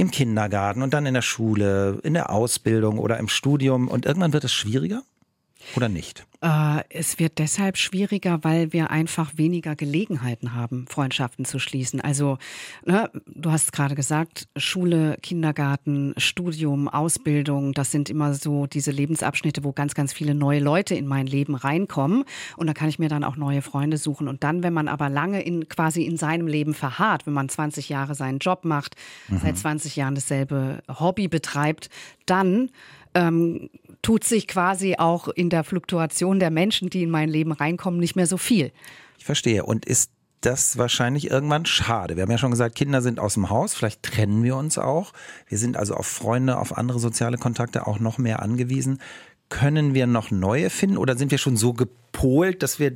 [0.00, 3.86] im Kindergarten und dann in der Schule, in der Ausbildung oder im Studium.
[3.86, 5.02] Und irgendwann wird es schwieriger
[5.76, 6.26] oder nicht?
[6.42, 12.00] Äh, es wird deshalb schwieriger, weil wir einfach weniger Gelegenheiten haben, Freundschaften zu schließen.
[12.00, 12.38] Also,
[12.84, 19.64] ne, du hast gerade gesagt, Schule, Kindergarten, Studium, Ausbildung, das sind immer so diese Lebensabschnitte,
[19.64, 22.24] wo ganz, ganz viele neue Leute in mein Leben reinkommen.
[22.56, 24.26] Und da kann ich mir dann auch neue Freunde suchen.
[24.26, 27.90] Und dann, wenn man aber lange in, quasi in seinem Leben verharrt, wenn man 20
[27.90, 28.96] Jahre seinen Job macht,
[29.28, 29.40] mhm.
[29.42, 31.90] seit 20 Jahren dasselbe Hobby betreibt,
[32.24, 32.70] dann
[33.14, 33.70] ähm,
[34.02, 38.16] tut sich quasi auch in der Fluktuation der Menschen, die in mein Leben reinkommen, nicht
[38.16, 38.72] mehr so viel.
[39.18, 39.64] Ich verstehe.
[39.64, 42.16] Und ist das wahrscheinlich irgendwann schade.
[42.16, 45.12] Wir haben ja schon gesagt, Kinder sind aus dem Haus, vielleicht trennen wir uns auch.
[45.46, 49.00] Wir sind also auf Freunde, auf andere soziale Kontakte auch noch mehr angewiesen.
[49.50, 52.92] Können wir noch neue finden oder sind wir schon so gepolt, dass wir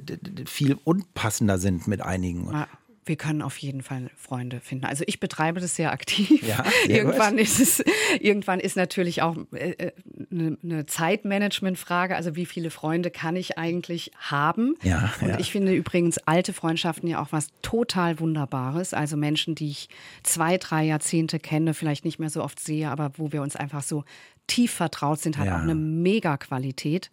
[0.47, 2.49] viel unpassender sind mit einigen?
[2.51, 2.69] Ja
[3.07, 4.87] wir können auf jeden Fall Freunde finden.
[4.87, 6.43] Also ich betreibe das sehr aktiv.
[6.43, 7.85] Ja, irgendwann ist es,
[8.21, 9.93] irgendwann ist natürlich auch äh, äh,
[10.31, 12.17] eine, eine Zeitmanagement-Frage.
[12.17, 14.77] Also wie viele Freunde kann ich eigentlich haben?
[14.83, 15.39] Ja, Und ja.
[15.39, 18.95] ich finde übrigens alte Freundschaften ja auch was total Wunderbares.
[18.95, 19.89] Also Menschen, die ich
[20.23, 23.83] zwei, drei Jahrzehnte kenne, vielleicht nicht mehr so oft sehe, aber wo wir uns einfach
[23.83, 24.05] so
[24.47, 25.57] tief vertraut sind, hat ja.
[25.57, 27.11] auch eine Mega-Qualität.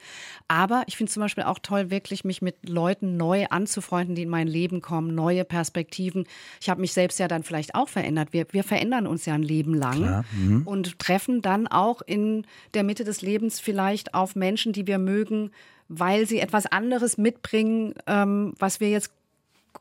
[0.48, 4.30] Aber ich finde zum Beispiel auch toll, wirklich mich mit Leuten neu anzufreunden, die in
[4.30, 6.26] mein Leben kommen, neue Perspektiven.
[6.60, 8.34] Ich habe mich selbst ja dann vielleicht auch verändert.
[8.34, 10.64] Wir, wir verändern uns ja ein Leben lang mhm.
[10.66, 15.52] und treffen dann auch in der Mitte des Lebens vielleicht auf Menschen, die wir mögen,
[15.88, 19.12] weil sie etwas anderes mitbringen, ähm, was wir jetzt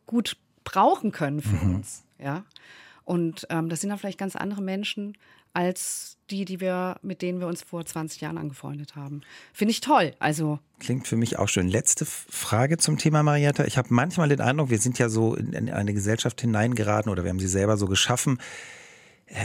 [0.07, 1.77] gut brauchen können für mhm.
[1.77, 2.05] uns.
[2.19, 2.45] Ja.
[3.05, 5.17] Und ähm, das sind dann vielleicht ganz andere Menschen,
[5.53, 9.23] als die, die wir, mit denen wir uns vor 20 Jahren angefreundet haben.
[9.53, 10.13] Finde ich toll.
[10.19, 11.69] Also Klingt für mich auch schön.
[11.69, 13.65] Letzte Frage zum Thema Marietta.
[13.65, 17.31] Ich habe manchmal den Eindruck, wir sind ja so in eine Gesellschaft hineingeraten oder wir
[17.31, 18.39] haben sie selber so geschaffen.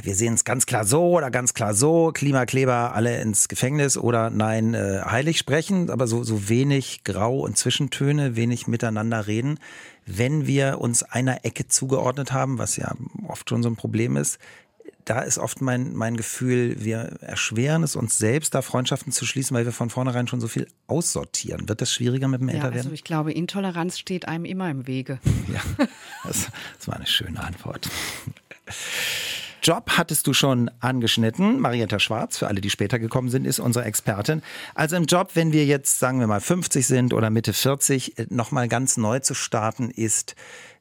[0.02, 4.32] Wir sehen es ganz klar so oder ganz klar so, Klimakleber alle ins Gefängnis oder
[4.32, 9.60] nein, äh, heilig sprechen, aber so, so wenig Grau und Zwischentöne, wenig miteinander reden.
[10.08, 12.96] Wenn wir uns einer Ecke zugeordnet haben, was ja
[13.28, 14.40] oft schon so ein Problem ist,
[15.06, 19.56] da ist oft mein, mein Gefühl, wir erschweren es uns selbst, da Freundschaften zu schließen,
[19.56, 21.70] weil wir von vornherein schon so viel aussortieren.
[21.70, 22.82] Wird das schwieriger mit dem ja, Älterwerden?
[22.82, 25.20] Also ich glaube, Intoleranz steht einem immer im Wege.
[25.48, 25.62] Ja,
[26.24, 27.88] das, das war eine schöne Antwort.
[29.66, 31.60] Job hattest du schon angeschnitten.
[31.60, 34.44] Marietta Schwarz, für alle, die später gekommen sind, ist unsere Expertin.
[34.74, 38.28] Also im Job, wenn wir jetzt, sagen wir mal, 50 sind oder Mitte 40, äh,
[38.30, 40.36] nochmal ganz neu zu starten, ist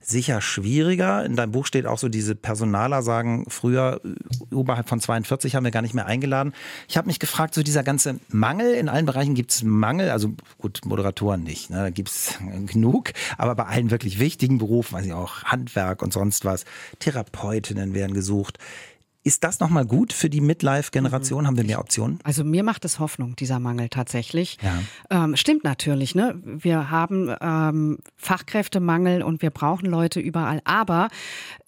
[0.07, 1.25] sicher schwieriger.
[1.25, 5.65] In deinem Buch steht auch so, diese Personaler sagen, früher äh, oberhalb von 42 haben
[5.65, 6.53] wir gar nicht mehr eingeladen.
[6.89, 10.35] Ich habe mich gefragt, so dieser ganze Mangel, in allen Bereichen gibt es Mangel, also
[10.59, 11.77] gut, Moderatoren nicht, ne?
[11.77, 12.35] da gibt es
[12.67, 16.65] genug, aber bei allen wirklich wichtigen Berufen, weiß ich auch, Handwerk und sonst was,
[16.99, 18.59] Therapeutinnen werden gesucht.
[19.27, 21.43] Ist das nochmal gut für die Midlife-Generation?
[21.43, 21.47] Mhm.
[21.47, 22.19] Haben wir mehr Optionen?
[22.25, 24.59] Also mir macht es Hoffnung, dieser Mangel tatsächlich.
[24.61, 25.25] Ja.
[25.25, 26.39] Ähm, stimmt natürlich, ne?
[26.45, 30.61] Wir haben ähm, Fachkräftemangel und wir brauchen Leute überall.
[30.65, 31.09] Aber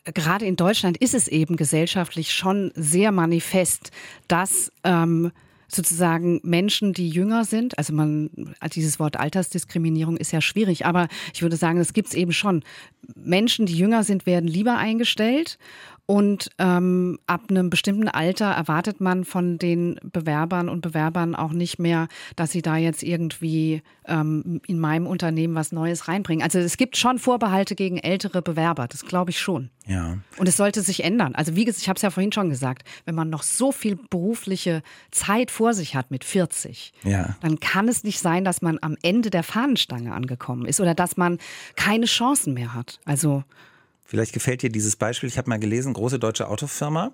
[0.04, 3.90] gerade in Deutschland ist es eben gesellschaftlich schon sehr manifest,
[4.28, 5.32] dass ähm,
[5.66, 11.42] sozusagen Menschen, die jünger sind, also man, dieses Wort Altersdiskriminierung ist ja schwierig, aber ich
[11.42, 12.62] würde sagen, es gibt es eben schon.
[13.14, 15.58] Menschen, die jünger sind, werden lieber eingestellt
[16.06, 21.80] und ähm, ab einem bestimmten Alter erwartet man von den Bewerbern und Bewerbern auch nicht
[21.80, 26.44] mehr, dass sie da jetzt irgendwie ähm, in meinem Unternehmen was Neues reinbringen.
[26.44, 29.70] Also es gibt schon Vorbehalte gegen ältere Bewerber, das glaube ich schon.
[29.84, 30.18] Ja.
[30.38, 31.34] Und es sollte sich ändern.
[31.34, 33.96] Also wie gesagt, ich habe es ja vorhin schon gesagt, wenn man noch so viel
[33.96, 37.36] berufliche Zeit vor sich hat mit 40, ja.
[37.40, 41.16] dann kann es nicht sein, dass man am Ende der Fahnenstange angekommen ist oder dass
[41.16, 41.38] man
[41.74, 43.00] keine Chancen mehr hat.
[43.04, 43.42] Also
[44.06, 45.28] Vielleicht gefällt dir dieses Beispiel.
[45.28, 47.12] Ich habe mal gelesen, große deutsche Autofirma,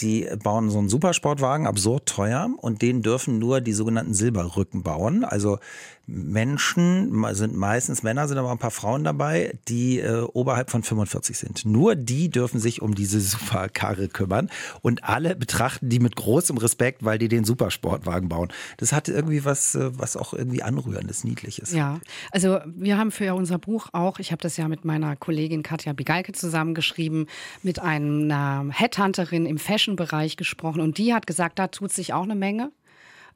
[0.00, 5.24] die bauen so einen Supersportwagen, absurd teuer, und den dürfen nur die sogenannten Silberrücken bauen.
[5.24, 5.58] Also
[6.06, 11.38] Menschen, sind meistens Männer, sind aber ein paar Frauen dabei, die äh, oberhalb von 45
[11.38, 11.64] sind.
[11.64, 14.50] Nur die dürfen sich um diese Superkarre kümmern
[14.82, 18.52] und alle betrachten die mit großem Respekt, weil die den Supersportwagen bauen.
[18.76, 21.72] Das hat irgendwie was, äh, was auch irgendwie anrührendes, niedliches.
[21.72, 25.62] Ja, also wir haben für unser Buch auch, ich habe das ja mit meiner Kollegin
[25.62, 27.26] Katja Bigalke zusammengeschrieben,
[27.62, 32.34] mit einer Headhunterin im Fashion-Bereich gesprochen und die hat gesagt, da tut sich auch eine
[32.34, 32.72] Menge.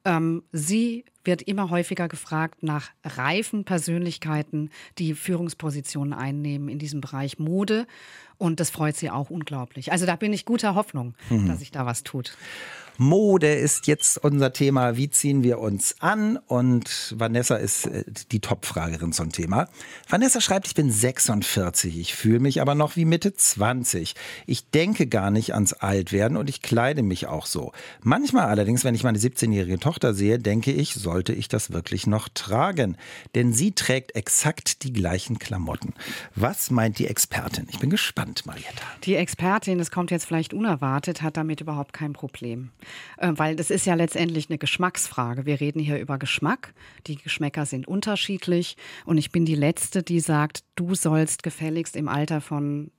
[0.05, 7.39] Ähm, sie wird immer häufiger gefragt nach reifen Persönlichkeiten, die Führungspositionen einnehmen in diesem Bereich
[7.39, 7.87] Mode.
[8.37, 9.91] Und das freut sie auch unglaublich.
[9.91, 11.47] Also da bin ich guter Hoffnung, mhm.
[11.47, 12.37] dass sich da was tut.
[12.99, 14.97] Mode ist jetzt unser Thema.
[14.97, 16.37] Wie ziehen wir uns an?
[16.47, 19.69] Und Vanessa ist äh, die Topfragerin zum Thema.
[20.09, 21.97] Vanessa schreibt, ich bin 46.
[21.97, 24.15] Ich fühle mich aber noch wie Mitte 20.
[24.47, 27.71] Ich denke gar nicht ans Altwerden und ich kleide mich auch so.
[28.03, 32.29] Manchmal allerdings, wenn ich meine 17-jährige Tochter sehe, denke ich, sollte ich das wirklich noch
[32.29, 32.95] tragen?
[33.33, 35.95] Denn sie trägt exakt die gleichen Klamotten.
[36.35, 37.65] Was meint die Expertin?
[37.71, 38.83] Ich bin gespannt, Marietta.
[39.05, 42.69] Die Expertin, das kommt jetzt vielleicht unerwartet, hat damit überhaupt kein Problem.
[43.17, 45.47] Äh, weil das ist ja letztendlich eine Geschmacksfrage.
[45.47, 46.75] Wir reden hier über Geschmack.
[47.07, 48.77] Die Geschmäcker sind unterschiedlich.
[49.03, 52.91] Und ich bin die Letzte, die sagt, du sollst gefälligst im Alter von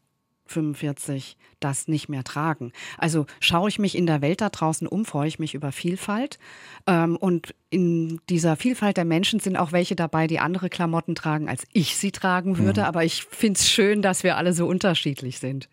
[0.50, 2.72] 45 das nicht mehr tragen.
[2.98, 6.38] Also schaue ich mich in der Welt da draußen um, freue ich mich über Vielfalt.
[6.86, 11.48] Ähm, und in dieser Vielfalt der Menschen sind auch welche dabei, die andere Klamotten tragen,
[11.48, 12.80] als ich sie tragen würde.
[12.80, 12.86] Mhm.
[12.86, 15.68] Aber ich finde es schön, dass wir alle so unterschiedlich sind.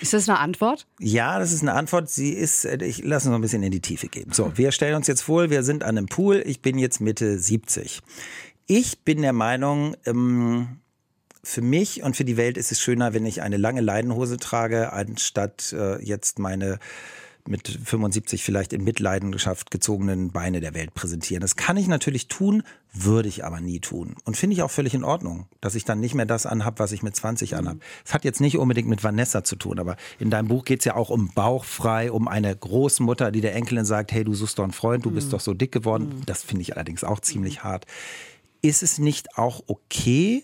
[0.00, 0.86] Ist das eine Antwort?
[1.00, 2.08] Ja, das ist eine Antwort.
[2.08, 4.32] Sie ist, äh, ich lasse uns noch ein bisschen in die Tiefe gehen.
[4.32, 6.42] So, wir stellen uns jetzt vor, wir sind an einem Pool.
[6.46, 8.00] Ich bin jetzt Mitte 70.
[8.66, 10.78] Ich bin der Meinung, ähm,
[11.48, 14.92] für mich und für die Welt ist es schöner, wenn ich eine lange Leidenhose trage,
[14.92, 16.78] anstatt äh, jetzt meine
[17.46, 21.40] mit 75 vielleicht in Mitleidenschaft gezogenen Beine der Welt präsentieren.
[21.40, 24.16] Das kann ich natürlich tun, würde ich aber nie tun.
[24.24, 26.92] Und finde ich auch völlig in Ordnung, dass ich dann nicht mehr das anhab, was
[26.92, 27.58] ich mit 20 mhm.
[27.58, 27.76] anhab.
[28.04, 30.84] Es hat jetzt nicht unbedingt mit Vanessa zu tun, aber in deinem Buch geht es
[30.84, 34.64] ja auch um Bauchfrei, um eine Großmutter, die der Enkelin sagt, hey, du suchst doch
[34.64, 35.32] einen Freund, du bist mhm.
[35.32, 36.18] doch so dick geworden.
[36.18, 36.26] Mhm.
[36.26, 37.86] Das finde ich allerdings auch ziemlich hart.
[38.60, 40.42] Ist es nicht auch okay,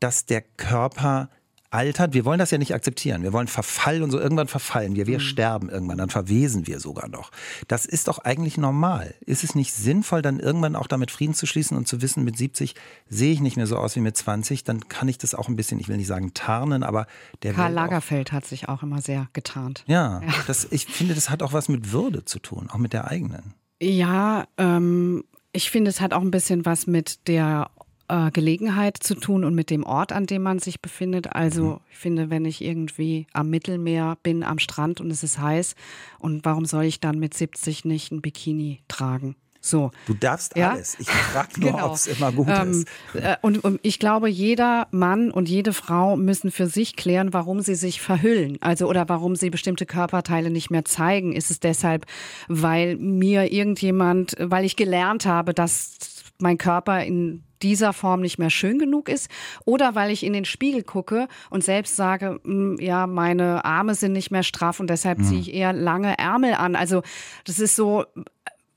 [0.00, 1.28] dass der Körper
[1.70, 2.14] altert.
[2.14, 3.22] Wir wollen das ja nicht akzeptieren.
[3.22, 4.18] Wir wollen Verfall und so.
[4.18, 5.06] Irgendwann verfallen wir.
[5.06, 5.22] Wir mhm.
[5.22, 5.98] sterben irgendwann.
[5.98, 7.30] Dann verwesen wir sogar noch.
[7.68, 9.14] Das ist doch eigentlich normal.
[9.20, 12.36] Ist es nicht sinnvoll, dann irgendwann auch damit Frieden zu schließen und zu wissen, mit
[12.36, 12.74] 70
[13.08, 14.64] sehe ich nicht mehr so aus wie mit 20?
[14.64, 17.06] Dann kann ich das auch ein bisschen, ich will nicht sagen tarnen, aber
[17.42, 19.84] der Karl Lagerfeld hat sich auch immer sehr getarnt.
[19.86, 20.34] Ja, ja.
[20.46, 23.54] Das, ich finde, das hat auch was mit Würde zu tun, auch mit der eigenen.
[23.82, 27.70] Ja, ähm, ich finde, es hat auch ein bisschen was mit der
[28.08, 31.34] äh, Gelegenheit zu tun und mit dem Ort, an dem man sich befindet.
[31.34, 31.80] Also mhm.
[31.90, 35.74] ich finde, wenn ich irgendwie am Mittelmeer bin, am Strand und es ist heiß,
[36.18, 39.36] und warum soll ich dann mit 70 nicht ein Bikini tragen?
[39.66, 39.90] So.
[40.06, 40.72] Du darfst ja?
[40.72, 40.96] alles.
[41.00, 41.86] Ich frage nur, genau.
[41.86, 42.88] ob es immer gut ähm, ist.
[43.14, 47.60] Äh, und, und, ich glaube, jeder Mann und jede Frau müssen für sich klären, warum
[47.60, 48.58] sie sich verhüllen.
[48.60, 51.32] Also oder warum sie bestimmte Körperteile nicht mehr zeigen.
[51.32, 52.06] Ist es deshalb,
[52.48, 58.50] weil mir irgendjemand, weil ich gelernt habe, dass mein Körper in dieser Form nicht mehr
[58.50, 59.30] schön genug ist
[59.64, 64.12] oder weil ich in den Spiegel gucke und selbst sage, hm, ja, meine Arme sind
[64.12, 65.24] nicht mehr straff und deshalb mhm.
[65.24, 66.76] ziehe ich eher lange Ärmel an.
[66.76, 67.02] Also
[67.44, 68.04] das ist so,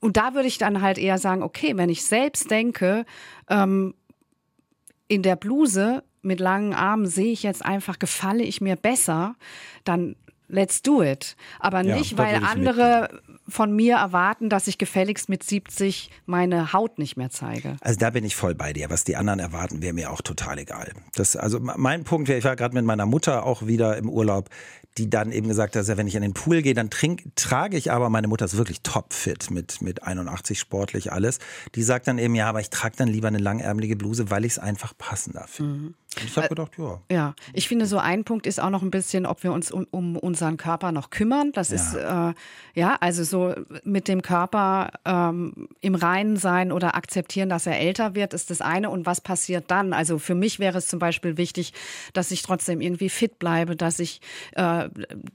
[0.00, 3.04] und da würde ich dann halt eher sagen, okay, wenn ich selbst denke,
[3.48, 3.94] ähm,
[5.08, 9.34] in der Bluse mit langen Armen sehe ich jetzt einfach, gefalle ich mir besser,
[9.84, 10.16] dann
[10.50, 11.36] let's do it.
[11.58, 16.72] Aber Ja, nicht, da weil andere von mir erwarten, dass ich gefälligst mit 70 meine
[16.72, 17.76] Haut nicht mehr zeige.
[17.80, 18.90] Also da bin ich voll bei dir.
[18.90, 20.92] Was die anderen erwarten, wäre mir auch total egal.
[21.14, 24.48] Das, also mein Punkt wäre, ich war gerade mit meiner Mutter auch wieder im Urlaub,
[24.98, 27.76] die dann eben gesagt hat, ja, wenn ich in den Pool gehe, dann trink, trage
[27.76, 31.38] ich aber, meine Mutter ist wirklich topfit mit, mit 81 sportlich alles.
[31.74, 34.52] Die sagt dann eben, ja, aber ich trage dann lieber eine langärmelige Bluse, weil ich
[34.52, 35.94] es einfach passender finde.
[36.09, 37.00] Und ich habe gedacht, ja.
[37.10, 39.86] Ja, ich finde, so ein Punkt ist auch noch ein bisschen, ob wir uns um,
[39.90, 41.52] um unseren Körper noch kümmern.
[41.52, 42.32] Das ist, äh,
[42.74, 48.14] ja, also so mit dem Körper ähm, im Reinen sein oder akzeptieren, dass er älter
[48.16, 48.90] wird, ist das eine.
[48.90, 49.92] Und was passiert dann?
[49.92, 51.72] Also für mich wäre es zum Beispiel wichtig,
[52.12, 54.20] dass ich trotzdem irgendwie fit bleibe, dass ich
[54.56, 54.88] äh,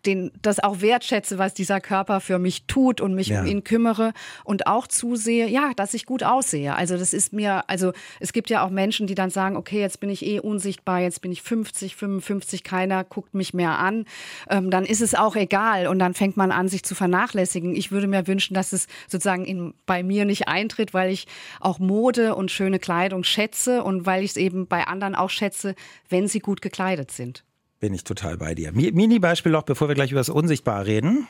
[0.06, 3.40] den, das auch wertschätze, was dieser Körper für mich tut und mich Ja.
[3.42, 4.12] um ihn kümmere
[4.44, 6.76] und auch zusehe, ja, dass ich gut aussehe.
[6.76, 10.00] Also das ist mir, also es gibt ja auch Menschen, die dann sagen, okay, jetzt
[10.02, 14.06] bin ich eh unsichtbar, jetzt bin ich 50, 55, keiner guckt mich mehr an.
[14.50, 17.76] Ähm, dann ist es auch egal und dann fängt man an, sich zu vernachlässigen.
[17.76, 21.28] Ich würde mir wünschen, dass es sozusagen in, bei mir nicht eintritt, weil ich
[21.60, 25.76] auch Mode und schöne Kleidung schätze und weil ich es eben bei anderen auch schätze,
[26.10, 27.44] wenn sie gut gekleidet sind.
[27.80, 28.72] Bin ich total bei dir.
[28.72, 31.28] Mi- Mini-Beispiel noch, bevor wir gleich über das Unsichtbar reden.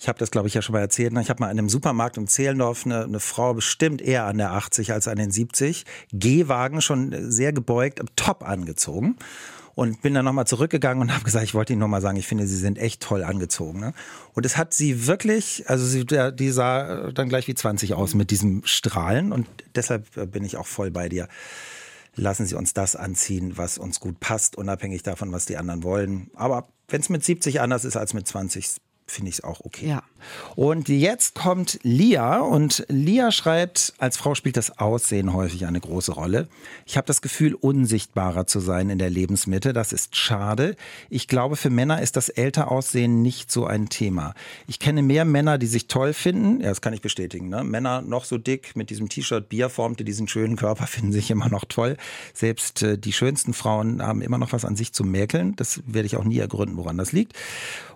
[0.00, 1.12] Ich habe das, glaube ich, ja schon mal erzählt.
[1.12, 1.20] ne?
[1.20, 4.52] Ich habe mal in einem Supermarkt im Zehlendorf eine, eine Frau bestimmt eher an der
[4.52, 5.84] 80 als an den 70.
[6.10, 9.16] Gehwagen schon sehr gebeugt, top angezogen.
[9.74, 12.46] Und bin dann nochmal zurückgegangen und habe gesagt, ich wollte Ihnen nochmal sagen, ich finde,
[12.46, 13.78] Sie sind echt toll angezogen.
[13.80, 13.92] Ne?
[14.32, 18.30] Und es hat sie wirklich, also sie, die sah dann gleich wie 20 aus mit
[18.30, 19.32] diesem Strahlen.
[19.32, 21.28] Und deshalb äh, bin ich auch voll bei dir.
[22.16, 26.30] Lassen Sie uns das anziehen, was uns gut passt, unabhängig davon, was die anderen wollen.
[26.34, 29.88] Aber wenn es mit 70 anders ist als mit 20, finde ich es auch okay.
[29.88, 30.02] Ja.
[30.54, 36.12] Und jetzt kommt Lia und Lia schreibt, als Frau spielt das Aussehen häufig eine große
[36.12, 36.48] Rolle.
[36.86, 39.72] Ich habe das Gefühl, unsichtbarer zu sein in der Lebensmitte.
[39.72, 40.76] Das ist schade.
[41.08, 44.34] Ich glaube, für Männer ist das älter Aussehen nicht so ein Thema.
[44.66, 46.60] Ich kenne mehr Männer, die sich toll finden.
[46.60, 47.48] Ja, das kann ich bestätigen.
[47.48, 47.64] Ne?
[47.64, 51.48] Männer noch so dick mit diesem T-Shirt, Bier formte diesen schönen Körper, finden sich immer
[51.48, 51.96] noch toll.
[52.34, 55.56] Selbst äh, die schönsten Frauen haben immer noch was an sich zu mäkeln.
[55.56, 57.34] Das werde ich auch nie ergründen, woran das liegt.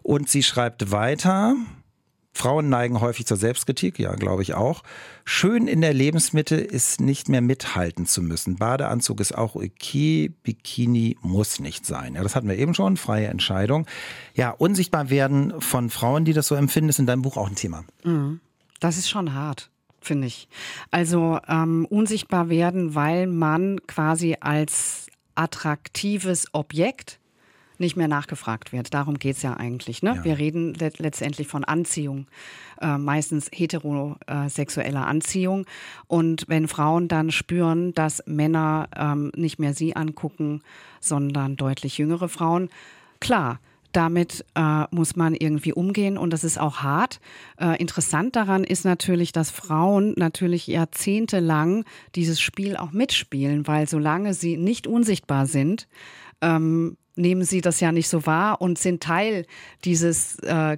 [0.02, 1.03] Und sie schreibt weiter.
[2.36, 4.82] Frauen neigen häufig zur Selbstkritik, ja, glaube ich auch.
[5.24, 8.56] Schön in der Lebensmitte ist nicht mehr mithalten zu müssen.
[8.56, 12.14] Badeanzug ist auch okay, Bikini muss nicht sein.
[12.14, 13.86] Ja, das hatten wir eben schon, freie Entscheidung.
[14.34, 17.54] Ja, unsichtbar werden von Frauen, die das so empfinden, ist in deinem Buch auch ein
[17.54, 17.84] Thema.
[18.80, 20.48] Das ist schon hart, finde ich.
[20.90, 27.20] Also ähm, unsichtbar werden, weil man quasi als attraktives Objekt
[27.84, 28.94] nicht mehr nachgefragt wird.
[28.94, 30.02] Darum geht's ja eigentlich.
[30.02, 30.14] Ne?
[30.16, 30.24] Ja.
[30.24, 32.26] Wir reden le letztendlich von Anziehung,
[32.80, 35.66] äh, meistens heterosexueller Anziehung.
[36.06, 40.62] Und wenn Frauen dann spüren, dass Männer ähm, nicht mehr sie angucken,
[41.00, 42.70] sondern deutlich jüngere Frauen,
[43.20, 43.60] klar,
[43.92, 47.20] damit äh, muss man irgendwie umgehen und das ist auch hart.
[47.60, 51.84] Äh, interessant daran ist natürlich, dass Frauen natürlich jahrzehntelang
[52.16, 55.86] dieses Spiel auch mitspielen, weil solange sie nicht unsichtbar sind,
[56.40, 59.46] ähm, nehmen sie das ja nicht so wahr und sind Teil
[59.84, 60.76] dieses äh,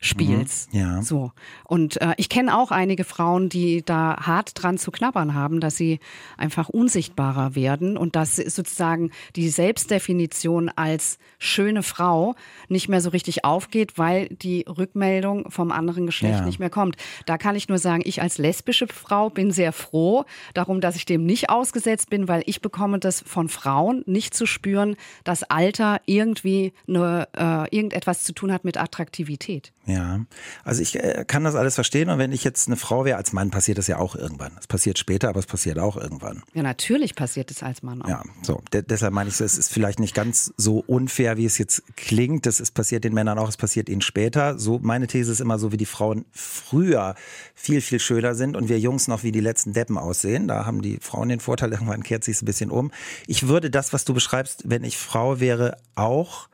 [0.00, 0.68] Geschlechterspiels.
[0.72, 1.02] Mhm, ja.
[1.02, 1.32] So.
[1.64, 5.76] Und äh, ich kenne auch einige Frauen, die da hart dran zu knabbern haben, dass
[5.76, 6.00] sie
[6.36, 12.34] einfach unsichtbarer werden und dass sozusagen die Selbstdefinition als schöne Frau
[12.68, 16.44] nicht mehr so richtig aufgeht, weil die Rückmeldung vom anderen Geschlecht Ja.
[16.44, 16.96] nicht mehr kommt.
[17.24, 21.04] Da kann ich nur sagen, ich als lesbische Frau bin sehr froh darum, dass ich
[21.04, 26.00] dem nicht ausgesetzt bin, weil ich bekomme das von Frauen nicht zu spüren, dass Alter
[26.06, 29.72] irgendwie eine, äh, irgendetwas zu tun hat mit Attraktivität.
[29.86, 30.20] Ja,
[30.64, 33.32] also ich äh, kann das alles verstehen und wenn ich jetzt eine Frau wäre, als
[33.32, 34.52] Mann passiert das ja auch irgendwann.
[34.58, 36.42] Es passiert später, aber es passiert auch irgendwann.
[36.54, 38.08] Ja, natürlich passiert es als Mann auch.
[38.08, 38.60] Ja, so.
[38.72, 42.46] De deshalb meine ich, es ist vielleicht nicht ganz so unfair, wie es jetzt klingt.
[42.46, 44.58] Das ist passiert den Männern auch, es passiert ihnen später.
[44.58, 47.14] So, meine These ist immer so, wie die Frauen früher
[47.54, 50.48] viel, viel schöner sind und wir Jungs noch wie die letzten Deppen aussehen.
[50.48, 52.90] Da haben die Frauen den Vorteil, irgendwann kehrt sich ein bisschen um.
[53.28, 56.48] Ich würde das, was du beschreibst, wenn ich Frau wäre, auch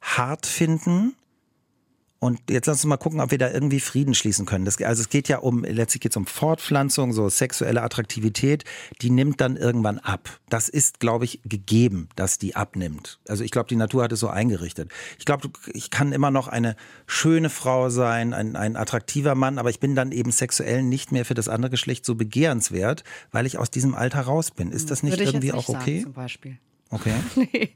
[0.00, 1.14] hart finden.
[2.18, 4.64] Und jetzt lass uns mal gucken, ob wir da irgendwie Frieden schließen können.
[4.64, 8.64] Das, also es geht ja um, letztlich geht es um Fortpflanzung, so sexuelle Attraktivität,
[9.02, 10.40] die nimmt dann irgendwann ab.
[10.48, 13.20] Das ist, glaube ich, gegeben, dass die abnimmt.
[13.28, 14.90] Also ich glaube, die Natur hat es so eingerichtet.
[15.18, 16.76] Ich glaube, ich kann immer noch eine
[17.06, 21.26] schöne Frau sein, ein, ein attraktiver Mann, aber ich bin dann eben sexuell nicht mehr
[21.26, 24.72] für das andere Geschlecht so begehrenswert, weil ich aus diesem Alter raus bin.
[24.72, 26.02] Ist das nicht ich irgendwie jetzt nicht auch sagen, okay?
[26.02, 26.58] zum Beispiel.
[26.90, 27.12] Okay.
[27.36, 27.74] Nee,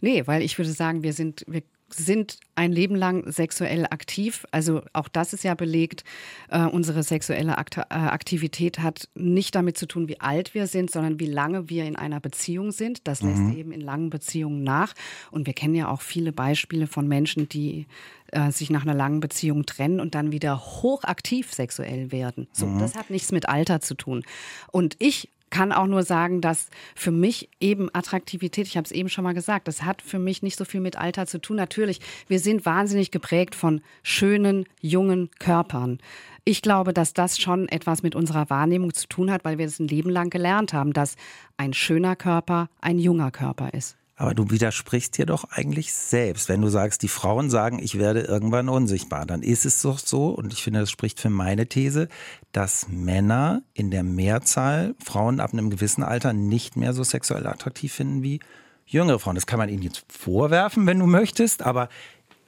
[0.00, 1.62] nee, weil ich würde sagen, wir sind, wir
[1.94, 4.46] sind ein Leben lang sexuell aktiv.
[4.50, 6.04] Also auch das ist ja belegt.
[6.48, 10.90] Äh, unsere sexuelle Akt äh, Aktivität hat nicht damit zu tun, wie alt wir sind,
[10.90, 13.06] sondern wie lange wir in einer Beziehung sind.
[13.06, 13.56] Das lässt mhm.
[13.56, 14.94] eben in langen Beziehungen nach.
[15.30, 17.86] Und wir kennen ja auch viele Beispiele von Menschen, die
[18.32, 22.48] äh, sich nach einer langen Beziehung trennen und dann wieder hochaktiv sexuell werden.
[22.52, 22.78] So, mhm.
[22.78, 24.24] das hat nichts mit Alter zu tun.
[24.70, 29.10] Und ich kann auch nur sagen, dass für mich eben Attraktivität, ich habe es eben
[29.10, 31.56] schon mal gesagt, das hat für mich nicht so viel mit Alter zu tun.
[31.56, 35.98] Natürlich, wir sind wahnsinnig geprägt von schönen, jungen Körpern.
[36.44, 39.78] Ich glaube, dass das schon etwas mit unserer Wahrnehmung zu tun hat, weil wir das
[39.78, 41.16] ein Leben lang gelernt haben, dass
[41.58, 43.96] ein schöner Körper ein junger Körper ist.
[44.14, 46.48] Aber du widersprichst dir doch eigentlich selbst.
[46.48, 50.28] Wenn du sagst, die Frauen sagen, ich werde irgendwann unsichtbar, dann ist es doch so,
[50.28, 52.08] und ich finde, das spricht für meine These,
[52.52, 57.92] dass Männer in der Mehrzahl Frauen ab einem gewissen Alter nicht mehr so sexuell attraktiv
[57.92, 58.40] finden wie
[58.84, 59.34] jüngere Frauen.
[59.34, 61.88] Das kann man ihnen jetzt vorwerfen, wenn du möchtest, aber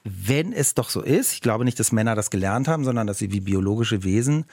[0.04, 3.18] wenn es doch so ist, ich glaube nicht, dass Männer das gelernt haben, sondern dass
[3.18, 4.44] sie wie biologische Wesen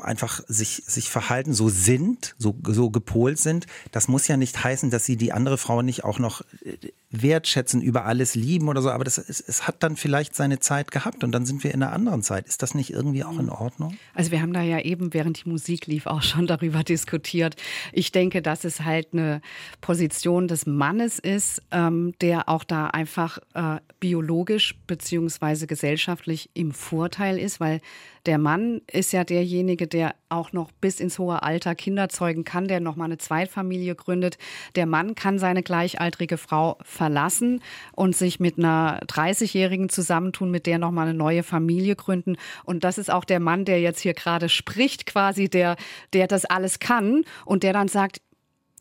[0.00, 4.90] einfach sich, sich verhalten, so sind, so, so gepolt sind, das muss ja nicht heißen,
[4.90, 6.76] dass sie die andere Frau nicht auch noch äh,
[7.10, 10.90] wertschätzen, über alles lieben oder so, aber das, es, es hat dann vielleicht seine Zeit
[10.90, 12.46] gehabt und dann sind wir in einer anderen Zeit.
[12.46, 13.96] Ist das nicht irgendwie auch in Ordnung?
[14.14, 17.56] Also wir haben da ja eben, während die Musik lief, auch schon darüber diskutiert.
[17.92, 19.40] Ich denke, dass es halt eine
[19.80, 27.38] Position des Mannes ist, ähm, der auch da einfach äh, biologisch beziehungsweise gesellschaftlich im Vorteil
[27.38, 27.80] ist, weil
[28.26, 32.68] der Mann ist ja derjenige, der auch noch bis ins hohe Alter Kinder zeugen kann,
[32.68, 34.36] der nochmal eine Zweitfamilie gründet.
[34.76, 40.78] Der Mann kann seine gleichaltrige Frau verlassen und sich mit einer 30-Jährigen zusammentun, mit der
[40.78, 42.36] nochmal eine neue Familie gründen.
[42.64, 45.76] Und das ist auch der Mann, der jetzt hier gerade spricht, quasi, der,
[46.12, 48.20] der das alles kann und der dann sagt,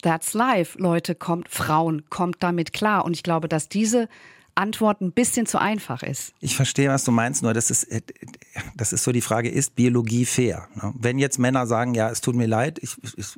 [0.04, 3.04] That's life, Leute, kommt, Frauen, kommt damit klar.
[3.04, 4.08] Und ich glaube, dass diese
[4.58, 6.34] Antwort ein bisschen zu einfach ist.
[6.39, 8.02] Ich verstehe, was du meinst, nur das ist, äh,
[8.76, 10.67] das ist so die Frage, ist Biologie fair?
[10.76, 10.93] Ne?
[10.98, 13.38] Wenn jetzt Männer sagen, ja, es tut mir leid, ich, ich,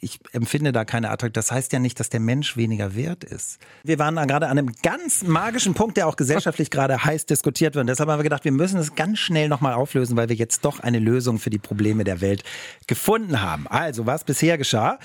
[0.00, 1.36] ich empfinde da keine Attraktivität.
[1.36, 3.58] Das heißt ja nicht, dass der Mensch weniger wert ist.
[3.84, 7.74] Wir waren da gerade an einem ganz magischen Punkt, der auch gesellschaftlich gerade heiß diskutiert
[7.74, 7.82] wird.
[7.82, 10.64] Und deshalb haben wir gedacht, wir müssen es ganz schnell nochmal auflösen, weil wir jetzt
[10.64, 12.44] doch eine Lösung für die Probleme der Welt
[12.86, 13.66] gefunden haben.
[13.66, 14.98] Also, was bisher geschah?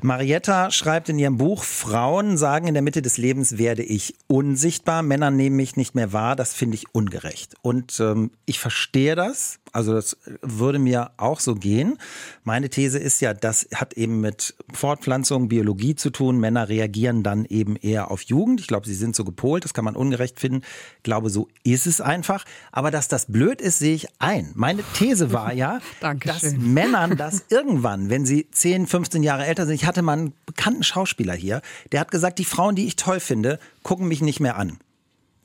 [0.00, 5.02] Marietta schreibt in ihrem Buch, Frauen sagen, in der Mitte des Lebens werde ich unsichtbar,
[5.02, 7.54] Männer nehmen mich nicht mehr wahr, das finde ich ungerecht.
[7.62, 11.98] Und ähm, ich verstehe das, also das würde mir auch so gehen.
[12.44, 16.38] Meine These ist ja, das hat eben mit Fortpflanzung, Biologie zu tun.
[16.38, 18.60] Männer reagieren dann eben eher auf Jugend.
[18.60, 20.62] Ich glaube, sie sind so gepolt, das kann man ungerecht finden.
[20.98, 22.44] Ich glaube, so ist es einfach.
[22.70, 24.52] Aber dass das blöd ist, sehe ich ein.
[24.54, 25.80] Meine These war ja,
[26.24, 30.34] dass Männern das irgendwann, wenn sie 10, 15 Jahre älter sind, ich hatte mal einen
[30.46, 34.40] bekannten Schauspieler hier, der hat gesagt, die Frauen, die ich toll finde, gucken mich nicht
[34.40, 34.78] mehr an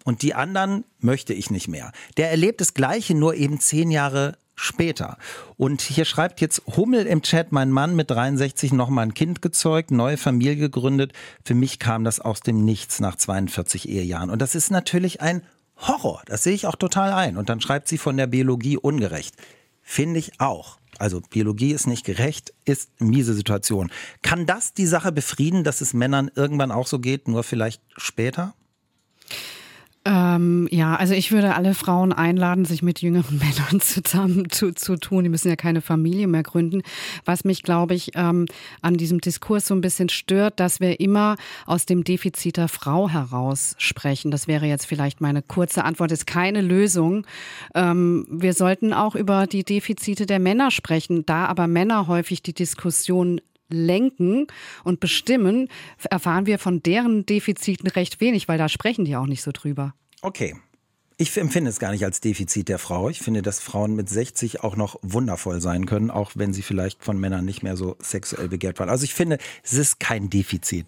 [0.07, 1.91] und die anderen möchte ich nicht mehr.
[2.15, 5.17] Der erlebt das Gleiche, nur eben zehn Jahre später.
[5.55, 9.91] Und hier schreibt jetzt Hummel im Chat, mein Mann mit 63 nochmal ein Kind gezeugt,
[9.91, 11.13] neue Familie gegründet.
[11.45, 14.29] Für mich kam das aus dem Nichts nach 42 Ehejahren.
[14.29, 15.43] Und das ist natürlich ein
[15.77, 16.23] Horror.
[16.25, 17.37] Das sehe ich auch total ein.
[17.37, 19.35] Und dann schreibt sie von der Biologie ungerecht.
[19.83, 20.79] Finde ich auch.
[20.97, 23.91] Also Biologie ist nicht gerecht, ist miese Situation.
[24.23, 28.55] Kann das die Sache befrieden, dass es Männern irgendwann auch so geht, nur vielleicht später?
[30.07, 34.95] Ähm, ja, also ich würde alle Frauen einladen, sich mit jüngeren Männern zusammen zu, zu
[34.95, 35.25] tun.
[35.25, 36.81] Die müssen ja keine Familie mehr gründen.
[37.25, 38.45] Was mich, glaube ich, ähm,
[38.81, 43.09] an diesem Diskurs so ein bisschen stört, dass wir immer aus dem Defizit der Frau
[43.09, 44.31] heraus sprechen.
[44.31, 47.25] Das wäre jetzt vielleicht meine kurze Antwort, ist keine Lösung.
[47.75, 51.25] Ähm, wir sollten auch über die Defizite der Männer sprechen.
[51.25, 54.47] Da aber Männer häufig die Diskussion lenken
[54.83, 55.69] und bestimmen,
[56.09, 59.93] erfahren wir von deren Defiziten recht wenig, weil da sprechen die auch nicht so drüber.
[60.21, 60.55] Okay.
[61.19, 63.09] Ich empfinde es gar nicht als Defizit der Frau.
[63.09, 67.03] Ich finde, dass Frauen mit 60 auch noch wundervoll sein können, auch wenn sie vielleicht
[67.03, 68.89] von Männern nicht mehr so sexuell begehrt waren.
[68.89, 70.85] Also ich finde, es ist kein Defizit.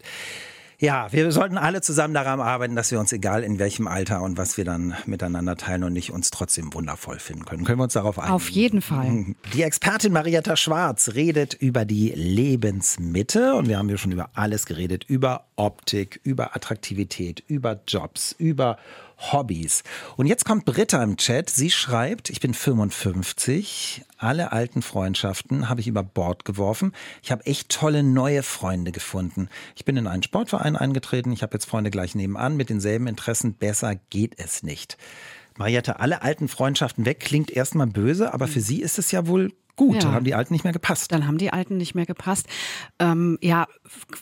[0.82, 4.38] Ja, wir sollten alle zusammen daran arbeiten, dass wir uns, egal in welchem Alter und
[4.38, 7.66] was wir dann miteinander teilen und nicht, uns trotzdem wundervoll finden können.
[7.66, 8.34] Können wir uns darauf einigen?
[8.34, 9.36] Auf jeden Fall.
[9.54, 14.66] Die Expertin Marietta Schwarz redet über die Lebensmitte und wir haben ja schon über alles
[14.66, 18.78] geredet, über Optik, über Attraktivität, über Jobs, über
[19.20, 19.84] Hobbys.
[20.18, 21.50] Und jetzt kommt Britta im Chat.
[21.50, 24.04] Sie schreibt, ich bin 55.
[24.18, 26.94] Alle alten Freundschaften habe ich über Bord geworfen.
[27.22, 29.50] Ich habe echt tolle neue Freunde gefunden.
[29.76, 31.32] Ich bin in einen Sportverein eingetreten.
[31.32, 33.54] Ich habe jetzt Freunde gleich nebenan mit denselben Interessen.
[33.54, 34.98] Besser geht es nicht.
[35.58, 39.52] Mariette, alle alten Freundschaften weg klingt erstmal böse, aber für sie ist es ja wohl
[39.76, 39.96] gut.
[39.96, 40.02] Ja.
[40.02, 41.12] Dann haben die Alten nicht mehr gepasst.
[41.12, 42.48] Dann haben die Alten nicht mehr gepasst.
[43.00, 43.68] Ähm, ja,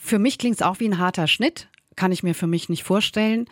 [0.00, 2.84] für mich klingt es auch wie ein harter Schnitt kann ich mir für mich nicht
[2.84, 3.46] vorstellen.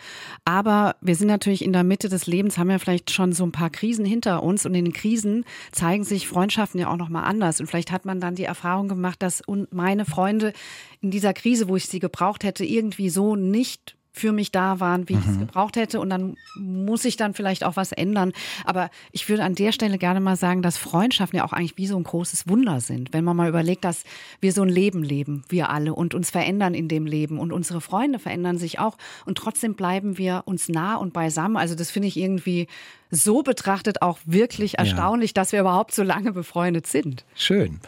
[0.45, 3.51] Aber wir sind natürlich in der Mitte des Lebens, haben ja vielleicht schon so ein
[3.51, 7.61] paar Krisen hinter uns und in den Krisen zeigen sich Freundschaften ja auch nochmal anders.
[7.61, 10.53] Und vielleicht hat man dann die Erfahrung gemacht, dass meine Freunde
[11.01, 15.11] in dieser Krise, wo ich sie gebraucht hätte, irgendwie so nicht für mich da waren,
[15.11, 15.21] wie mhm.
[15.21, 15.41] ich es mhm.
[15.41, 16.01] gebraucht hätte.
[16.01, 18.33] Und dann muss ich dann vielleicht auch was ändern.
[18.65, 21.87] Aber ich würde an der Stelle gerne mal sagen, dass Freundschaften ja auch eigentlich wie
[21.87, 23.13] so ein großes Wunder sind.
[23.13, 24.05] Wenn man mal überlegt, dass
[24.41, 27.39] wir so ein Leben leben, wir alle, und uns verändern in dem Leben.
[27.39, 28.97] Und unsere Freunde verändern sich auch.
[29.27, 31.59] Und trotzdem bleiben wir uns nah und beisammen.
[31.59, 32.69] Also das finde ich irgendwie
[33.11, 35.35] so betrachtet auch wirklich erstaunlich, ja.
[35.35, 37.27] dass wir überhaupt so lange befreundet sind.
[37.35, 37.81] Schön.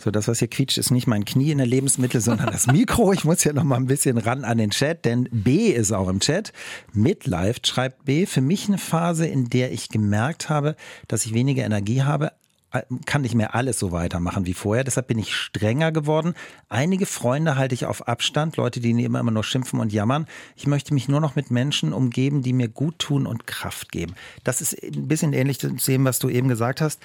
[0.00, 3.12] So, das, was hier quietscht, ist nicht mein Knie in der Lebensmittel, sondern das Mikro.
[3.12, 6.08] Ich muss ja noch mal ein bisschen ran an den Chat, denn B ist auch
[6.08, 6.52] im Chat.
[6.92, 8.24] Midlife schreibt B.
[8.24, 10.76] Für mich eine Phase, in der ich gemerkt habe,
[11.08, 12.30] dass ich weniger Energie habe,
[12.70, 14.84] äh, kann nicht mehr alles so weitermachen wie vorher.
[14.84, 16.34] Deshalb bin ich strenger geworden.
[16.68, 20.26] Einige Freunde halte ich auf Abstand, Leute, die immer, immer nur schimpfen und jammern.
[20.54, 24.14] Ich möchte mich nur noch mit Menschen umgeben, die mir gut tun und Kraft geben.
[24.44, 27.00] Das ist ein bisschen ähnlich zu dem, was du eben gesagt hast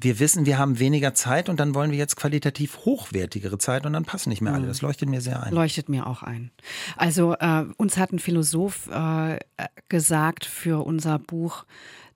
[0.00, 3.94] wir wissen, wir haben weniger Zeit und dann wollen wir jetzt qualitativ hochwertigere Zeit und
[3.94, 4.64] dann passen nicht mehr alle.
[4.64, 4.68] Mhm.
[4.68, 5.52] Das leuchtet mir sehr ein.
[5.52, 6.52] Leuchtet mir auch ein.
[6.96, 9.38] Also äh, uns hat ein Philosoph äh,
[9.88, 11.64] gesagt für unser Buch,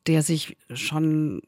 [0.06, 1.42] der sich schon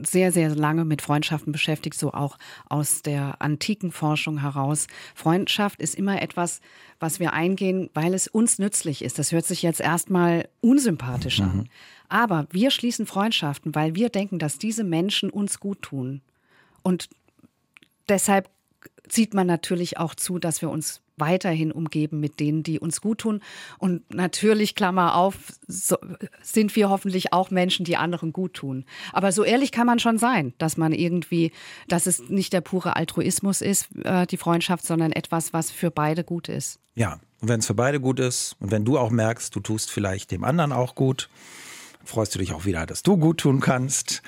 [0.00, 4.86] sehr, sehr lange mit Freundschaften beschäftigt, so auch aus der antiken Forschung heraus.
[5.14, 6.60] Freundschaft ist immer etwas,
[7.00, 9.18] was wir eingehen, weil es uns nützlich ist.
[9.18, 11.68] Das hört sich jetzt erstmal unsympathisch an.
[12.08, 16.22] Aber wir schließen Freundschaften, weil wir denken, dass diese Menschen uns gut tun.
[16.82, 17.08] Und
[18.08, 18.48] deshalb
[19.08, 23.18] zieht man natürlich auch zu, dass wir uns weiterhin umgeben mit denen, die uns gut
[23.18, 23.40] tun.
[23.78, 25.34] Und natürlich, Klammer auf,
[25.66, 25.96] so,
[26.42, 28.84] sind wir hoffentlich auch Menschen, die anderen gut tun.
[29.12, 31.52] Aber so ehrlich kann man schon sein, dass man irgendwie,
[31.88, 36.24] dass es nicht der pure Altruismus ist, äh, die Freundschaft, sondern etwas, was für beide
[36.24, 36.78] gut ist.
[36.94, 39.90] Ja, und wenn es für beide gut ist und wenn du auch merkst, du tust
[39.90, 41.28] vielleicht dem anderen auch gut,
[42.08, 44.22] freust du dich auch wieder, dass du gut tun kannst.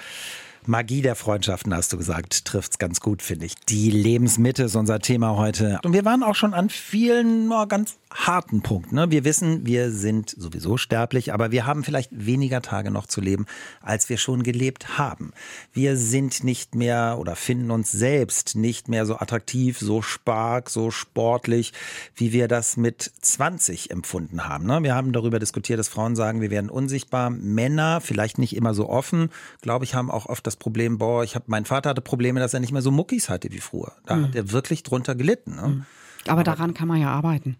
[0.66, 3.54] Magie der Freundschaften, hast du gesagt, trifft es ganz gut, finde ich.
[3.68, 5.78] Die Lebensmitte ist unser Thema heute.
[5.84, 8.92] Und wir waren auch schon an vielen oh, ganz harten Punkt.
[8.92, 9.10] Ne?
[9.10, 13.46] Wir wissen, wir sind sowieso sterblich, aber wir haben vielleicht weniger Tage noch zu leben,
[13.80, 15.32] als wir schon gelebt haben.
[15.72, 20.90] Wir sind nicht mehr oder finden uns selbst nicht mehr so attraktiv, so stark, so
[20.90, 21.72] sportlich,
[22.14, 24.66] wie wir das mit 20 empfunden haben.
[24.66, 24.82] Ne?
[24.82, 27.30] Wir haben darüber diskutiert, dass Frauen sagen, wir werden unsichtbar.
[27.30, 29.30] Männer, vielleicht nicht immer so offen,
[29.62, 32.54] glaube ich, haben auch oft das Problem, boah, ich habe, mein Vater hatte Probleme, dass
[32.54, 33.92] er nicht mehr so Muckis hatte wie früher.
[34.04, 34.24] Da mhm.
[34.24, 35.56] hat er wirklich drunter gelitten.
[35.56, 35.68] Ne?
[35.68, 35.86] Mhm.
[36.24, 37.56] Aber, aber daran kann man ja arbeiten.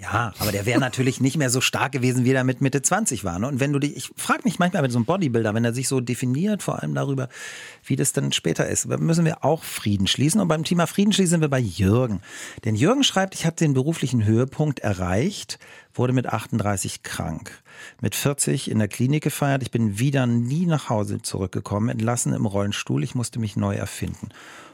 [0.00, 3.22] Ja, aber der wäre natürlich nicht mehr so stark gewesen, wie er mit Mitte 20
[3.22, 3.38] war.
[3.38, 3.46] Ne?
[3.46, 5.88] Und wenn du dich, ich frage mich manchmal mit so einem Bodybuilder, wenn er sich
[5.88, 7.28] so definiert, vor allem darüber,
[7.84, 10.40] wie das dann später ist, müssen wir auch Frieden schließen.
[10.40, 12.22] Und beim Thema Frieden schließen sind wir bei Jürgen.
[12.64, 15.58] Denn Jürgen schreibt, ich habe den beruflichen Höhepunkt erreicht,
[15.92, 17.62] wurde mit 38 krank.
[18.00, 19.62] Mit 40 in der Klinik gefeiert.
[19.62, 23.04] Ich bin wieder nie nach Hause zurückgekommen, entlassen im Rollstuhl.
[23.04, 24.30] Ich musste mich neu erfinden.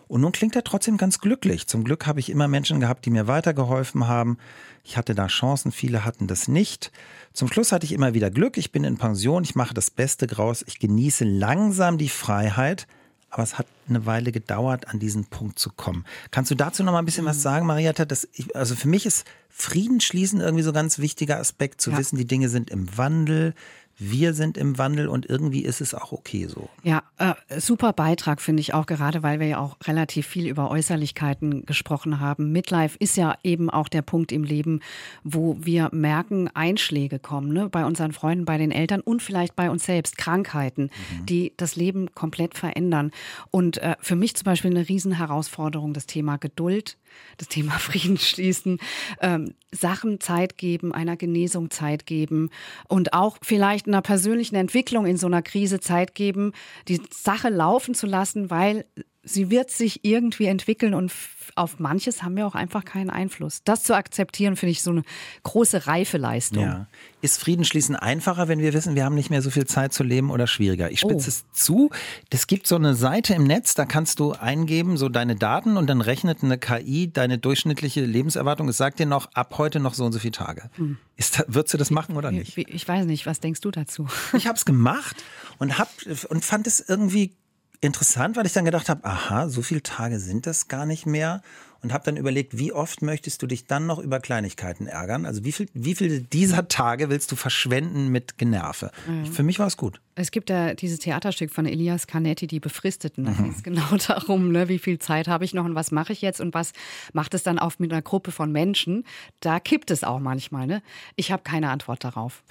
[0.08, 1.66] Und nun klingt er trotzdem ganz glücklich.
[1.66, 4.38] Zum Glück habe ich immer Menschen gehabt, die mir weitergeholfen haben.
[4.84, 6.92] Ich hatte da Chancen, viele hatten das nicht.
[7.32, 8.56] Zum Schluss hatte ich immer wieder Glück.
[8.56, 10.64] Ich bin in Pension, ich mache das Beste draus.
[10.66, 12.86] Ich genieße langsam die Freiheit.
[13.30, 16.04] Aber es hat eine Weile gedauert, an diesen Punkt zu kommen.
[16.30, 18.06] Kannst du dazu noch mal ein bisschen was sagen, Marietta?
[18.32, 21.98] Ich, also für mich ist Frieden schließen irgendwie so ein ganz wichtiger Aspekt, zu ja.
[21.98, 23.54] wissen, die Dinge sind im Wandel
[23.98, 26.68] wir sind im Wandel und irgendwie ist es auch okay so.
[26.82, 30.70] Ja, äh, super Beitrag finde ich auch, gerade weil wir ja auch relativ viel über
[30.70, 32.52] Äußerlichkeiten gesprochen haben.
[32.52, 34.80] Midlife ist ja eben auch der Punkt im Leben,
[35.24, 37.70] wo wir merken, Einschläge kommen, ne?
[37.70, 40.90] bei unseren Freunden, bei den Eltern und vielleicht bei uns selbst, Krankheiten,
[41.20, 41.26] mhm.
[41.26, 43.12] die das Leben komplett verändern.
[43.50, 46.98] Und äh, für mich zum Beispiel eine Riesenherausforderung, das Thema Geduld
[47.36, 48.78] das Thema Frieden schließen,
[49.20, 52.50] ähm, Sachen Zeit geben, einer Genesung Zeit geben
[52.88, 56.52] und auch vielleicht einer persönlichen Entwicklung in so einer Krise Zeit geben,
[56.88, 58.84] die Sache laufen zu lassen, weil
[59.26, 61.12] sie wird sich irgendwie entwickeln und
[61.56, 63.62] auf manches haben wir auch einfach keinen Einfluss.
[63.64, 65.02] Das zu akzeptieren, finde ich so eine
[65.42, 66.62] große Reifeleistung.
[66.62, 66.86] Ja.
[67.22, 70.30] Ist Friedensschließen einfacher, wenn wir wissen, wir haben nicht mehr so viel Zeit zu leben
[70.30, 70.90] oder schwieriger?
[70.90, 71.28] Ich spitze oh.
[71.28, 71.90] es zu.
[72.30, 75.88] Es gibt so eine Seite im Netz, da kannst du eingeben, so deine Daten und
[75.88, 78.68] dann rechnet eine KI deine durchschnittliche Lebenserwartung.
[78.68, 80.70] Es sagt dir noch, ab heute noch so und so viele Tage.
[80.76, 80.98] Hm.
[81.36, 82.56] Da, würdest du das machen oder nicht?
[82.58, 83.26] Ich, ich weiß nicht.
[83.26, 84.06] Was denkst du dazu?
[84.34, 85.24] Ich habe es gemacht
[85.58, 85.90] und, hab,
[86.28, 87.34] und fand es irgendwie
[87.80, 91.42] interessant, weil ich dann gedacht habe, aha, so viele Tage sind das gar nicht mehr.
[91.86, 95.24] Und habe dann überlegt, wie oft möchtest du dich dann noch über Kleinigkeiten ärgern?
[95.24, 98.90] Also wie viel, wie viele dieser Tage willst du verschwenden mit Generve?
[99.06, 99.26] Mhm.
[99.26, 100.00] Für mich war es gut.
[100.18, 103.24] Es gibt ja dieses Theaterstück von Elias Canetti, die Befristeten.
[103.24, 103.44] Da mhm.
[103.44, 106.22] geht es genau darum, ne, wie viel Zeit habe ich noch und was mache ich
[106.22, 106.72] jetzt und was
[107.12, 109.04] macht es dann auf mit einer Gruppe von Menschen.
[109.40, 110.66] Da kippt es auch manchmal.
[110.66, 110.82] Ne?
[111.16, 112.42] Ich habe keine Antwort darauf.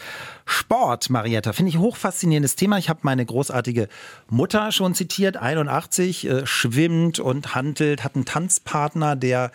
[0.46, 2.78] Sport, Marietta, finde ich hochfaszinierendes Thema.
[2.78, 3.90] Ich habe meine großartige
[4.30, 9.52] Mutter schon zitiert, 81, äh, schwimmt und handelt, hat einen Tanzpartner, der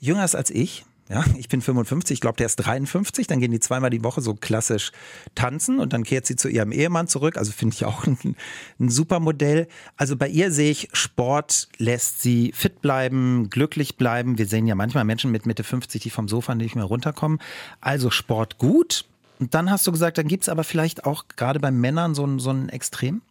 [0.00, 0.84] jünger ist als ich.
[1.10, 3.26] Ja, ich bin 55, ich glaube, der ist 53.
[3.26, 4.92] Dann gehen die zweimal die Woche so klassisch
[5.34, 7.38] tanzen und dann kehrt sie zu ihrem Ehemann zurück.
[7.38, 8.36] Also finde ich auch ein,
[8.78, 9.68] ein super Modell.
[9.96, 14.36] Also bei ihr sehe ich, Sport lässt sie fit bleiben, glücklich bleiben.
[14.36, 17.40] Wir sehen ja manchmal Menschen mit Mitte 50, die vom Sofa nicht mehr runterkommen.
[17.80, 19.06] Also Sport gut.
[19.40, 22.26] Und dann hast du gesagt, dann gibt es aber vielleicht auch gerade bei Männern so
[22.26, 23.22] ein, so ein Extrem?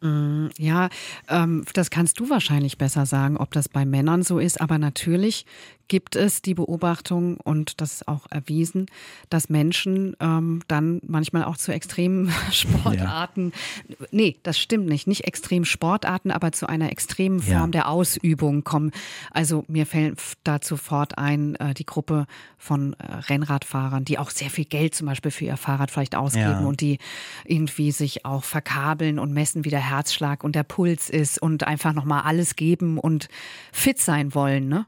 [0.00, 0.88] Mm, ja,
[1.28, 4.60] ähm, das kannst du wahrscheinlich besser sagen, ob das bei Männern so ist.
[4.60, 5.44] Aber natürlich
[5.88, 8.86] gibt es die Beobachtung und das ist auch erwiesen,
[9.30, 13.52] dass Menschen ähm, dann manchmal auch zu extremen Sportarten,
[13.88, 13.96] ja.
[14.10, 17.66] nee, das stimmt nicht, nicht extrem Sportarten, aber zu einer extremen Form ja.
[17.66, 18.92] der Ausübung kommen.
[19.30, 22.26] Also mir fällt da sofort ein, äh, die Gruppe
[22.58, 26.50] von äh, Rennradfahrern, die auch sehr viel Geld zum Beispiel für ihr Fahrrad vielleicht ausgeben
[26.50, 26.66] ja.
[26.66, 26.98] und die
[27.44, 31.94] irgendwie sich auch verkabeln und messen, wie der Herzschlag und der Puls ist und einfach
[31.94, 33.28] nochmal alles geben und
[33.72, 34.86] fit sein wollen, ne?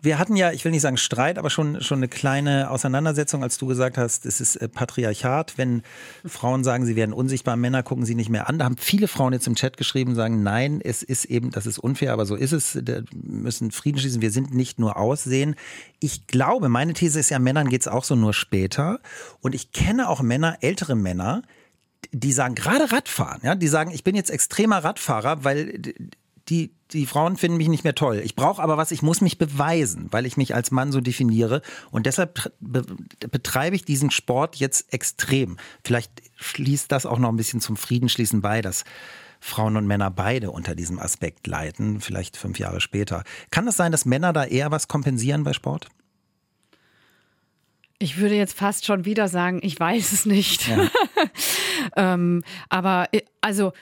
[0.00, 3.58] Wir hatten ja, ich will nicht sagen Streit, aber schon, schon eine kleine Auseinandersetzung, als
[3.58, 5.58] du gesagt hast, es ist äh, Patriarchat.
[5.58, 5.82] Wenn
[6.24, 8.58] Frauen sagen, sie werden unsichtbar, Männer gucken sie nicht mehr an.
[8.58, 11.78] Da haben viele Frauen jetzt im Chat geschrieben, sagen, nein, es ist eben, das ist
[11.78, 12.86] unfair, aber so ist es.
[12.86, 14.22] Wir müssen Frieden schließen.
[14.22, 15.56] Wir sind nicht nur Aussehen.
[15.98, 19.00] Ich glaube, meine These ist ja, Männern geht es auch so nur später.
[19.40, 21.42] Und ich kenne auch Männer, ältere Männer,
[22.12, 25.80] die sagen, gerade Radfahren, ja, die sagen, ich bin jetzt extremer Radfahrer, weil
[26.48, 28.20] die, die Frauen finden mich nicht mehr toll.
[28.24, 31.62] Ich brauche aber was, ich muss mich beweisen, weil ich mich als Mann so definiere.
[31.90, 32.84] Und deshalb be
[33.30, 35.56] betreibe ich diesen Sport jetzt extrem.
[35.84, 38.84] Vielleicht schließt das auch noch ein bisschen zum Friedensschließen bei, dass
[39.40, 43.24] Frauen und Männer beide unter diesem Aspekt leiden, vielleicht fünf Jahre später.
[43.50, 45.88] Kann es sein, dass Männer da eher was kompensieren bei Sport?
[47.98, 50.68] Ich würde jetzt fast schon wieder sagen, ich weiß es nicht.
[50.68, 50.88] Ja.
[51.96, 53.72] ähm, aber äh, also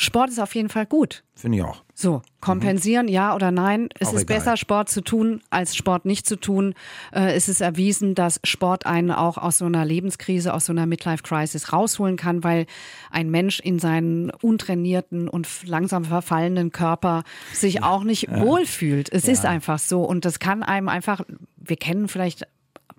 [0.00, 1.24] Sport ist auf jeden Fall gut.
[1.34, 1.82] Finde ich auch.
[1.92, 3.12] So, kompensieren, mhm.
[3.12, 3.90] ja oder nein.
[3.98, 4.38] Es auch ist egal.
[4.38, 6.74] besser, Sport zu tun, als Sport nicht zu tun.
[7.12, 10.86] Äh, es ist erwiesen, dass Sport einen auch aus so einer Lebenskrise, aus so einer
[10.86, 12.64] Midlife-Crisis rausholen kann, weil
[13.10, 17.22] ein Mensch in seinen untrainierten und langsam verfallenen Körper
[17.52, 17.82] sich ja.
[17.82, 18.40] auch nicht ja.
[18.40, 19.12] wohlfühlt.
[19.12, 19.34] Es ja.
[19.34, 20.02] ist einfach so.
[20.04, 21.20] Und das kann einem einfach,
[21.58, 22.46] wir kennen vielleicht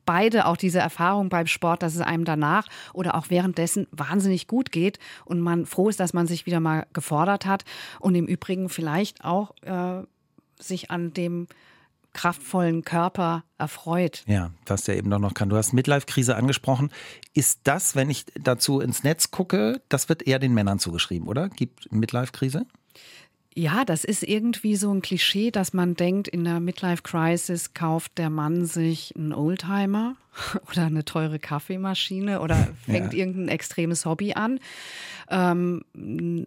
[0.06, 4.72] beide auch diese Erfahrung beim Sport, dass es einem danach oder auch währenddessen wahnsinnig gut
[4.72, 7.64] geht und man froh ist, dass man sich wieder mal gefordert hat
[8.00, 10.04] und im Übrigen vielleicht auch äh,
[10.60, 11.48] sich an dem
[12.14, 14.24] kraftvollen Körper erfreut.
[14.28, 15.50] Ja, was der eben doch noch kann.
[15.50, 16.92] Du hast Midlife-Krise angesprochen.
[17.34, 21.50] Ist das, wenn ich dazu ins Netz gucke, das wird eher den Männern zugeschrieben, oder?
[21.50, 22.66] Gibt Midlife-Krise?
[23.54, 28.18] Ja, das ist irgendwie so ein Klischee, dass man denkt, in der Midlife Crisis kauft
[28.18, 30.16] der Mann sich einen Oldtimer
[30.72, 33.20] oder eine teure Kaffeemaschine oder fängt ja.
[33.20, 34.60] irgendein extremes Hobby an.
[35.30, 35.84] Ähm,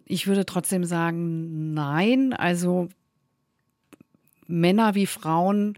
[0.05, 2.33] ich würde trotzdem sagen, nein.
[2.33, 2.89] Also
[4.47, 5.77] Männer wie Frauen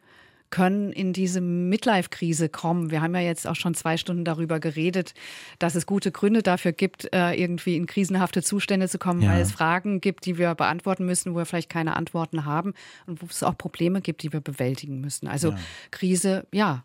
[0.49, 2.91] können in diese Midlife-Krise kommen.
[2.91, 5.13] Wir haben ja jetzt auch schon zwei Stunden darüber geredet,
[5.59, 9.31] dass es gute Gründe dafür gibt, äh, irgendwie in krisenhafte Zustände zu kommen, ja.
[9.31, 12.73] weil es Fragen gibt, die wir beantworten müssen, wo wir vielleicht keine Antworten haben
[13.05, 15.27] und wo es auch Probleme gibt, die wir bewältigen müssen.
[15.27, 15.57] Also ja.
[15.91, 16.83] Krise, ja,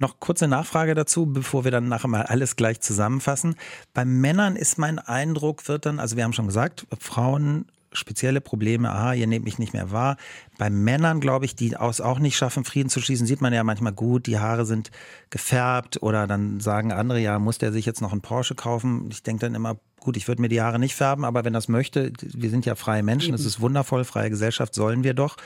[0.00, 3.54] noch kurze Nachfrage dazu, bevor wir dann nachher mal alles gleich zusammenfassen.
[3.92, 8.90] Bei Männern ist mein Eindruck, wird dann, also wir haben schon gesagt, Frauen spezielle Probleme,
[8.90, 10.16] aha, ihr nehmt mich nicht mehr wahr.
[10.58, 13.64] Bei Männern, glaube ich, die es auch nicht schaffen, Frieden zu schließen, sieht man ja
[13.64, 14.90] manchmal gut, die Haare sind
[15.30, 19.08] gefärbt oder dann sagen andere, ja, muss der sich jetzt noch einen Porsche kaufen?
[19.10, 21.68] Ich denke dann immer, gut, ich würde mir die Haare nicht färben, aber wenn das
[21.68, 25.36] möchte, wir sind ja freie Menschen, das ist wundervoll, freie Gesellschaft sollen wir doch.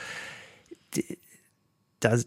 [1.99, 2.17] Da,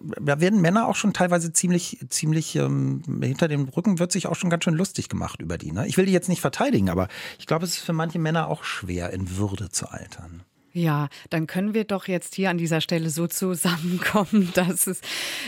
[0.00, 4.36] da werden Männer auch schon teilweise ziemlich, ziemlich ähm, hinter dem Rücken wird sich auch
[4.36, 5.72] schon ganz schön lustig gemacht über die.
[5.72, 5.86] Ne?
[5.86, 8.64] Ich will die jetzt nicht verteidigen, aber ich glaube, es ist für manche Männer auch
[8.64, 10.42] schwer, in Würde zu altern.
[10.74, 15.00] Ja, dann können wir doch jetzt hier an dieser Stelle so zusammenkommen, dass es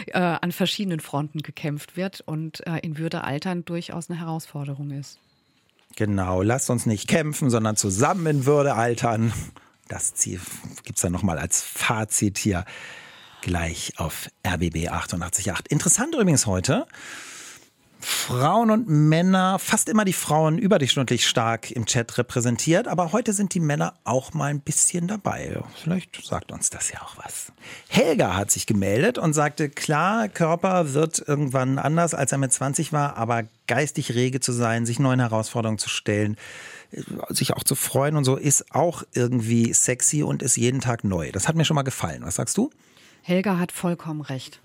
[0.09, 5.19] äh, an verschiedenen Fronten gekämpft wird und äh, in Würde altern durchaus eine Herausforderung ist.
[5.97, 9.33] Genau, lasst uns nicht kämpfen, sondern zusammen in Würde altern.
[9.89, 10.41] Das Ziel
[10.83, 12.65] gibt es dann nochmal als Fazit hier
[13.45, 15.71] gleich auf RBB 888.
[15.71, 16.87] Interessant übrigens heute,
[18.01, 23.53] Frauen und Männer, fast immer die Frauen überdurchschnittlich stark im Chat repräsentiert, aber heute sind
[23.53, 25.63] die Männer auch mal ein bisschen dabei.
[25.83, 27.53] Vielleicht sagt uns das ja auch was.
[27.89, 32.95] Helga hat sich gemeldet und sagte, klar, Körper wird irgendwann anders, als er mit 20
[32.95, 36.37] war, aber geistig rege zu sein, sich neuen Herausforderungen zu stellen,
[37.29, 41.31] sich auch zu freuen und so, ist auch irgendwie sexy und ist jeden Tag neu.
[41.31, 42.23] Das hat mir schon mal gefallen.
[42.25, 42.71] Was sagst du?
[43.25, 44.61] Helga hat vollkommen recht.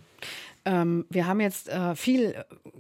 [0.66, 2.36] Ähm, wir haben jetzt äh, viel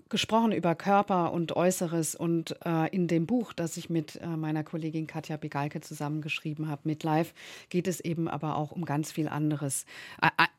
[0.10, 4.66] gesprochen über Körper und Äußeres und äh, in dem Buch, das ich mit äh, meiner
[4.66, 7.34] Kollegin Katja Begalke zusammengeschrieben habe, mit Live,
[7.70, 9.86] geht es eben aber auch um ganz viel anderes.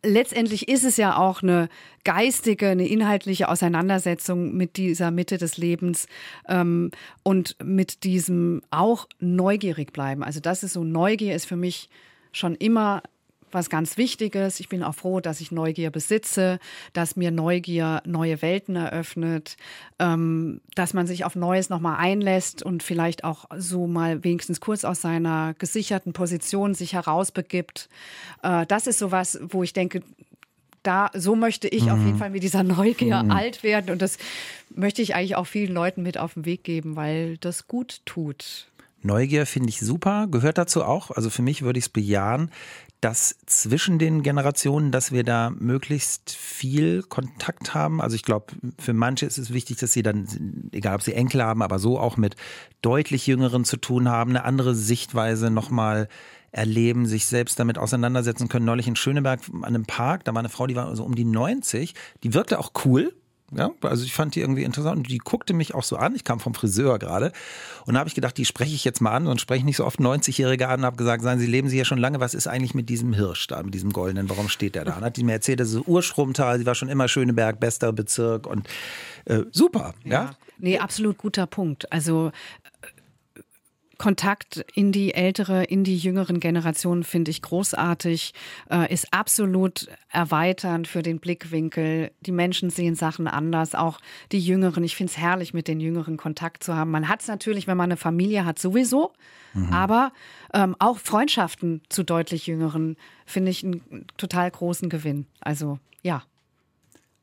[0.02, 1.68] letztendlich ist es ja auch eine
[2.04, 6.06] geistige, eine inhaltliche Auseinandersetzung mit dieser Mitte des Lebens
[6.48, 6.92] ähm,
[7.22, 10.24] und mit diesem auch neugierig bleiben.
[10.24, 11.90] Also das ist so, Neugier ist für mich
[12.32, 13.02] schon immer
[13.52, 14.60] was ganz Wichtiges.
[14.60, 16.58] Ich bin auch froh, dass ich Neugier besitze,
[16.92, 19.56] dass mir Neugier neue Welten eröffnet,
[19.98, 24.84] ähm, dass man sich auf Neues nochmal einlässt und vielleicht auch so mal wenigstens kurz
[24.84, 27.88] aus seiner gesicherten Position sich herausbegibt.
[28.42, 30.02] Äh, das ist sowas, wo ich denke,
[30.82, 31.90] da, so möchte ich mhm.
[31.90, 32.18] auf jeden mhm.
[32.18, 33.30] Fall mit dieser Neugier mhm.
[33.30, 33.90] alt werden.
[33.90, 34.18] Und das
[34.74, 38.66] möchte ich eigentlich auch vielen Leuten mit auf den Weg geben, weil das gut tut.
[39.02, 41.10] Neugier finde ich super, gehört dazu auch.
[41.10, 42.50] Also für mich würde ich es bejahen,
[43.00, 48.00] dass zwischen den Generationen, dass wir da möglichst viel Kontakt haben.
[48.00, 51.42] Also ich glaube, für manche ist es wichtig, dass sie dann, egal ob sie Enkel
[51.42, 52.36] haben, aber so auch mit
[52.82, 56.08] deutlich Jüngeren zu tun haben, eine andere Sichtweise nochmal
[56.52, 58.66] erleben, sich selbst damit auseinandersetzen können.
[58.66, 61.24] Neulich in Schöneberg an einem Park, da war eine Frau, die war so um die
[61.24, 63.14] 90, die wirkte auch cool,
[63.52, 66.14] ja, also ich fand die irgendwie interessant und die guckte mich auch so an.
[66.14, 67.32] Ich kam vom Friseur gerade
[67.86, 69.98] und habe ich gedacht, die spreche ich jetzt mal an und spreche nicht so oft
[69.98, 72.74] 90-Jährige an und habe gesagt, sagen Sie, leben Sie ja schon lange, was ist eigentlich
[72.74, 74.96] mit diesem Hirsch da, mit diesem goldenen, warum steht der da?
[74.96, 78.46] Und hat die mir erzählt, das ist Urschrummtal, sie war schon immer Schöneberg, bester Bezirk
[78.46, 78.68] und
[79.24, 80.12] äh, super, ja.
[80.12, 80.30] ja.
[80.62, 81.90] Nee, absolut guter Punkt.
[81.90, 82.32] Also
[84.00, 88.32] Kontakt in die ältere, in die jüngeren Generationen finde ich großartig,
[88.70, 92.10] äh, ist absolut erweiternd für den Blickwinkel.
[92.20, 94.00] Die Menschen sehen Sachen anders, auch
[94.32, 94.84] die Jüngeren.
[94.84, 96.90] Ich finde es herrlich, mit den Jüngeren Kontakt zu haben.
[96.90, 99.12] Man hat es natürlich, wenn man eine Familie hat, sowieso,
[99.52, 99.70] mhm.
[99.70, 100.12] aber
[100.54, 102.96] ähm, auch Freundschaften zu deutlich Jüngeren
[103.26, 105.26] finde ich einen total großen Gewinn.
[105.42, 106.22] Also ja.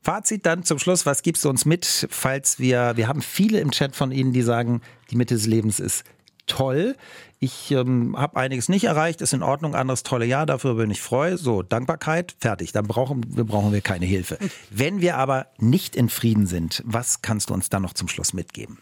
[0.00, 3.72] Fazit dann zum Schluss, was gibst du uns mit, falls wir, wir haben viele im
[3.72, 6.04] Chat von Ihnen, die sagen, die Mitte des Lebens ist
[6.48, 6.96] toll.
[7.40, 11.00] Ich ähm, habe einiges nicht erreicht, ist in Ordnung, anderes tolle Jahr, dafür bin ich
[11.00, 11.36] freu.
[11.36, 12.72] So, Dankbarkeit, fertig.
[12.72, 14.38] Dann brauchen wir, brauchen wir keine Hilfe.
[14.70, 18.32] Wenn wir aber nicht in Frieden sind, was kannst du uns dann noch zum Schluss
[18.32, 18.78] mitgeben?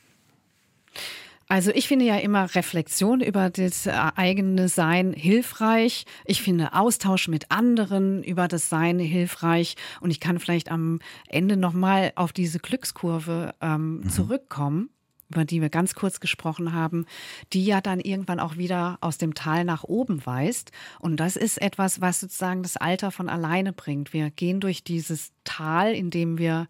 [1.49, 6.05] Also ich finde ja immer Reflexion über das eigene Sein hilfreich.
[6.25, 9.77] Ich finde Austausch mit anderen über das Sein hilfreich.
[10.01, 10.99] Und ich kann vielleicht am
[11.29, 14.09] Ende nochmal auf diese Glückskurve ähm, mhm.
[14.09, 14.91] zurückkommen
[15.31, 17.07] über die wir ganz kurz gesprochen haben,
[17.53, 20.71] die ja dann irgendwann auch wieder aus dem Tal nach oben weist.
[21.01, 24.13] Und das ist etwas, was sozusagen das Alter von alleine bringt.
[24.13, 26.69] Wir gehen durch dieses Tal, in dem wir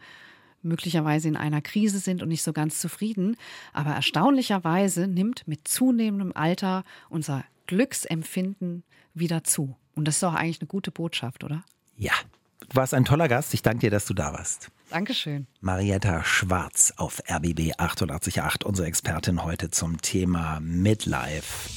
[0.62, 3.36] möglicherweise in einer Krise sind und nicht so ganz zufrieden.
[3.72, 8.84] Aber erstaunlicherweise nimmt mit zunehmendem Alter unser Glücksempfinden
[9.14, 9.76] wieder zu.
[9.94, 11.64] Und das ist doch eigentlich eine gute Botschaft, oder?
[11.96, 12.12] Ja,
[12.68, 13.54] du warst ein toller Gast.
[13.54, 14.68] Ich danke dir, dass du da warst.
[14.90, 15.46] Dankeschön.
[15.60, 21.68] Marietta Schwarz auf RBB 888, unsere Expertin heute zum Thema Midlife.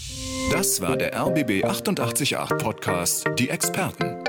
[0.52, 4.29] Das war der RBB 888 Podcast, die Experten.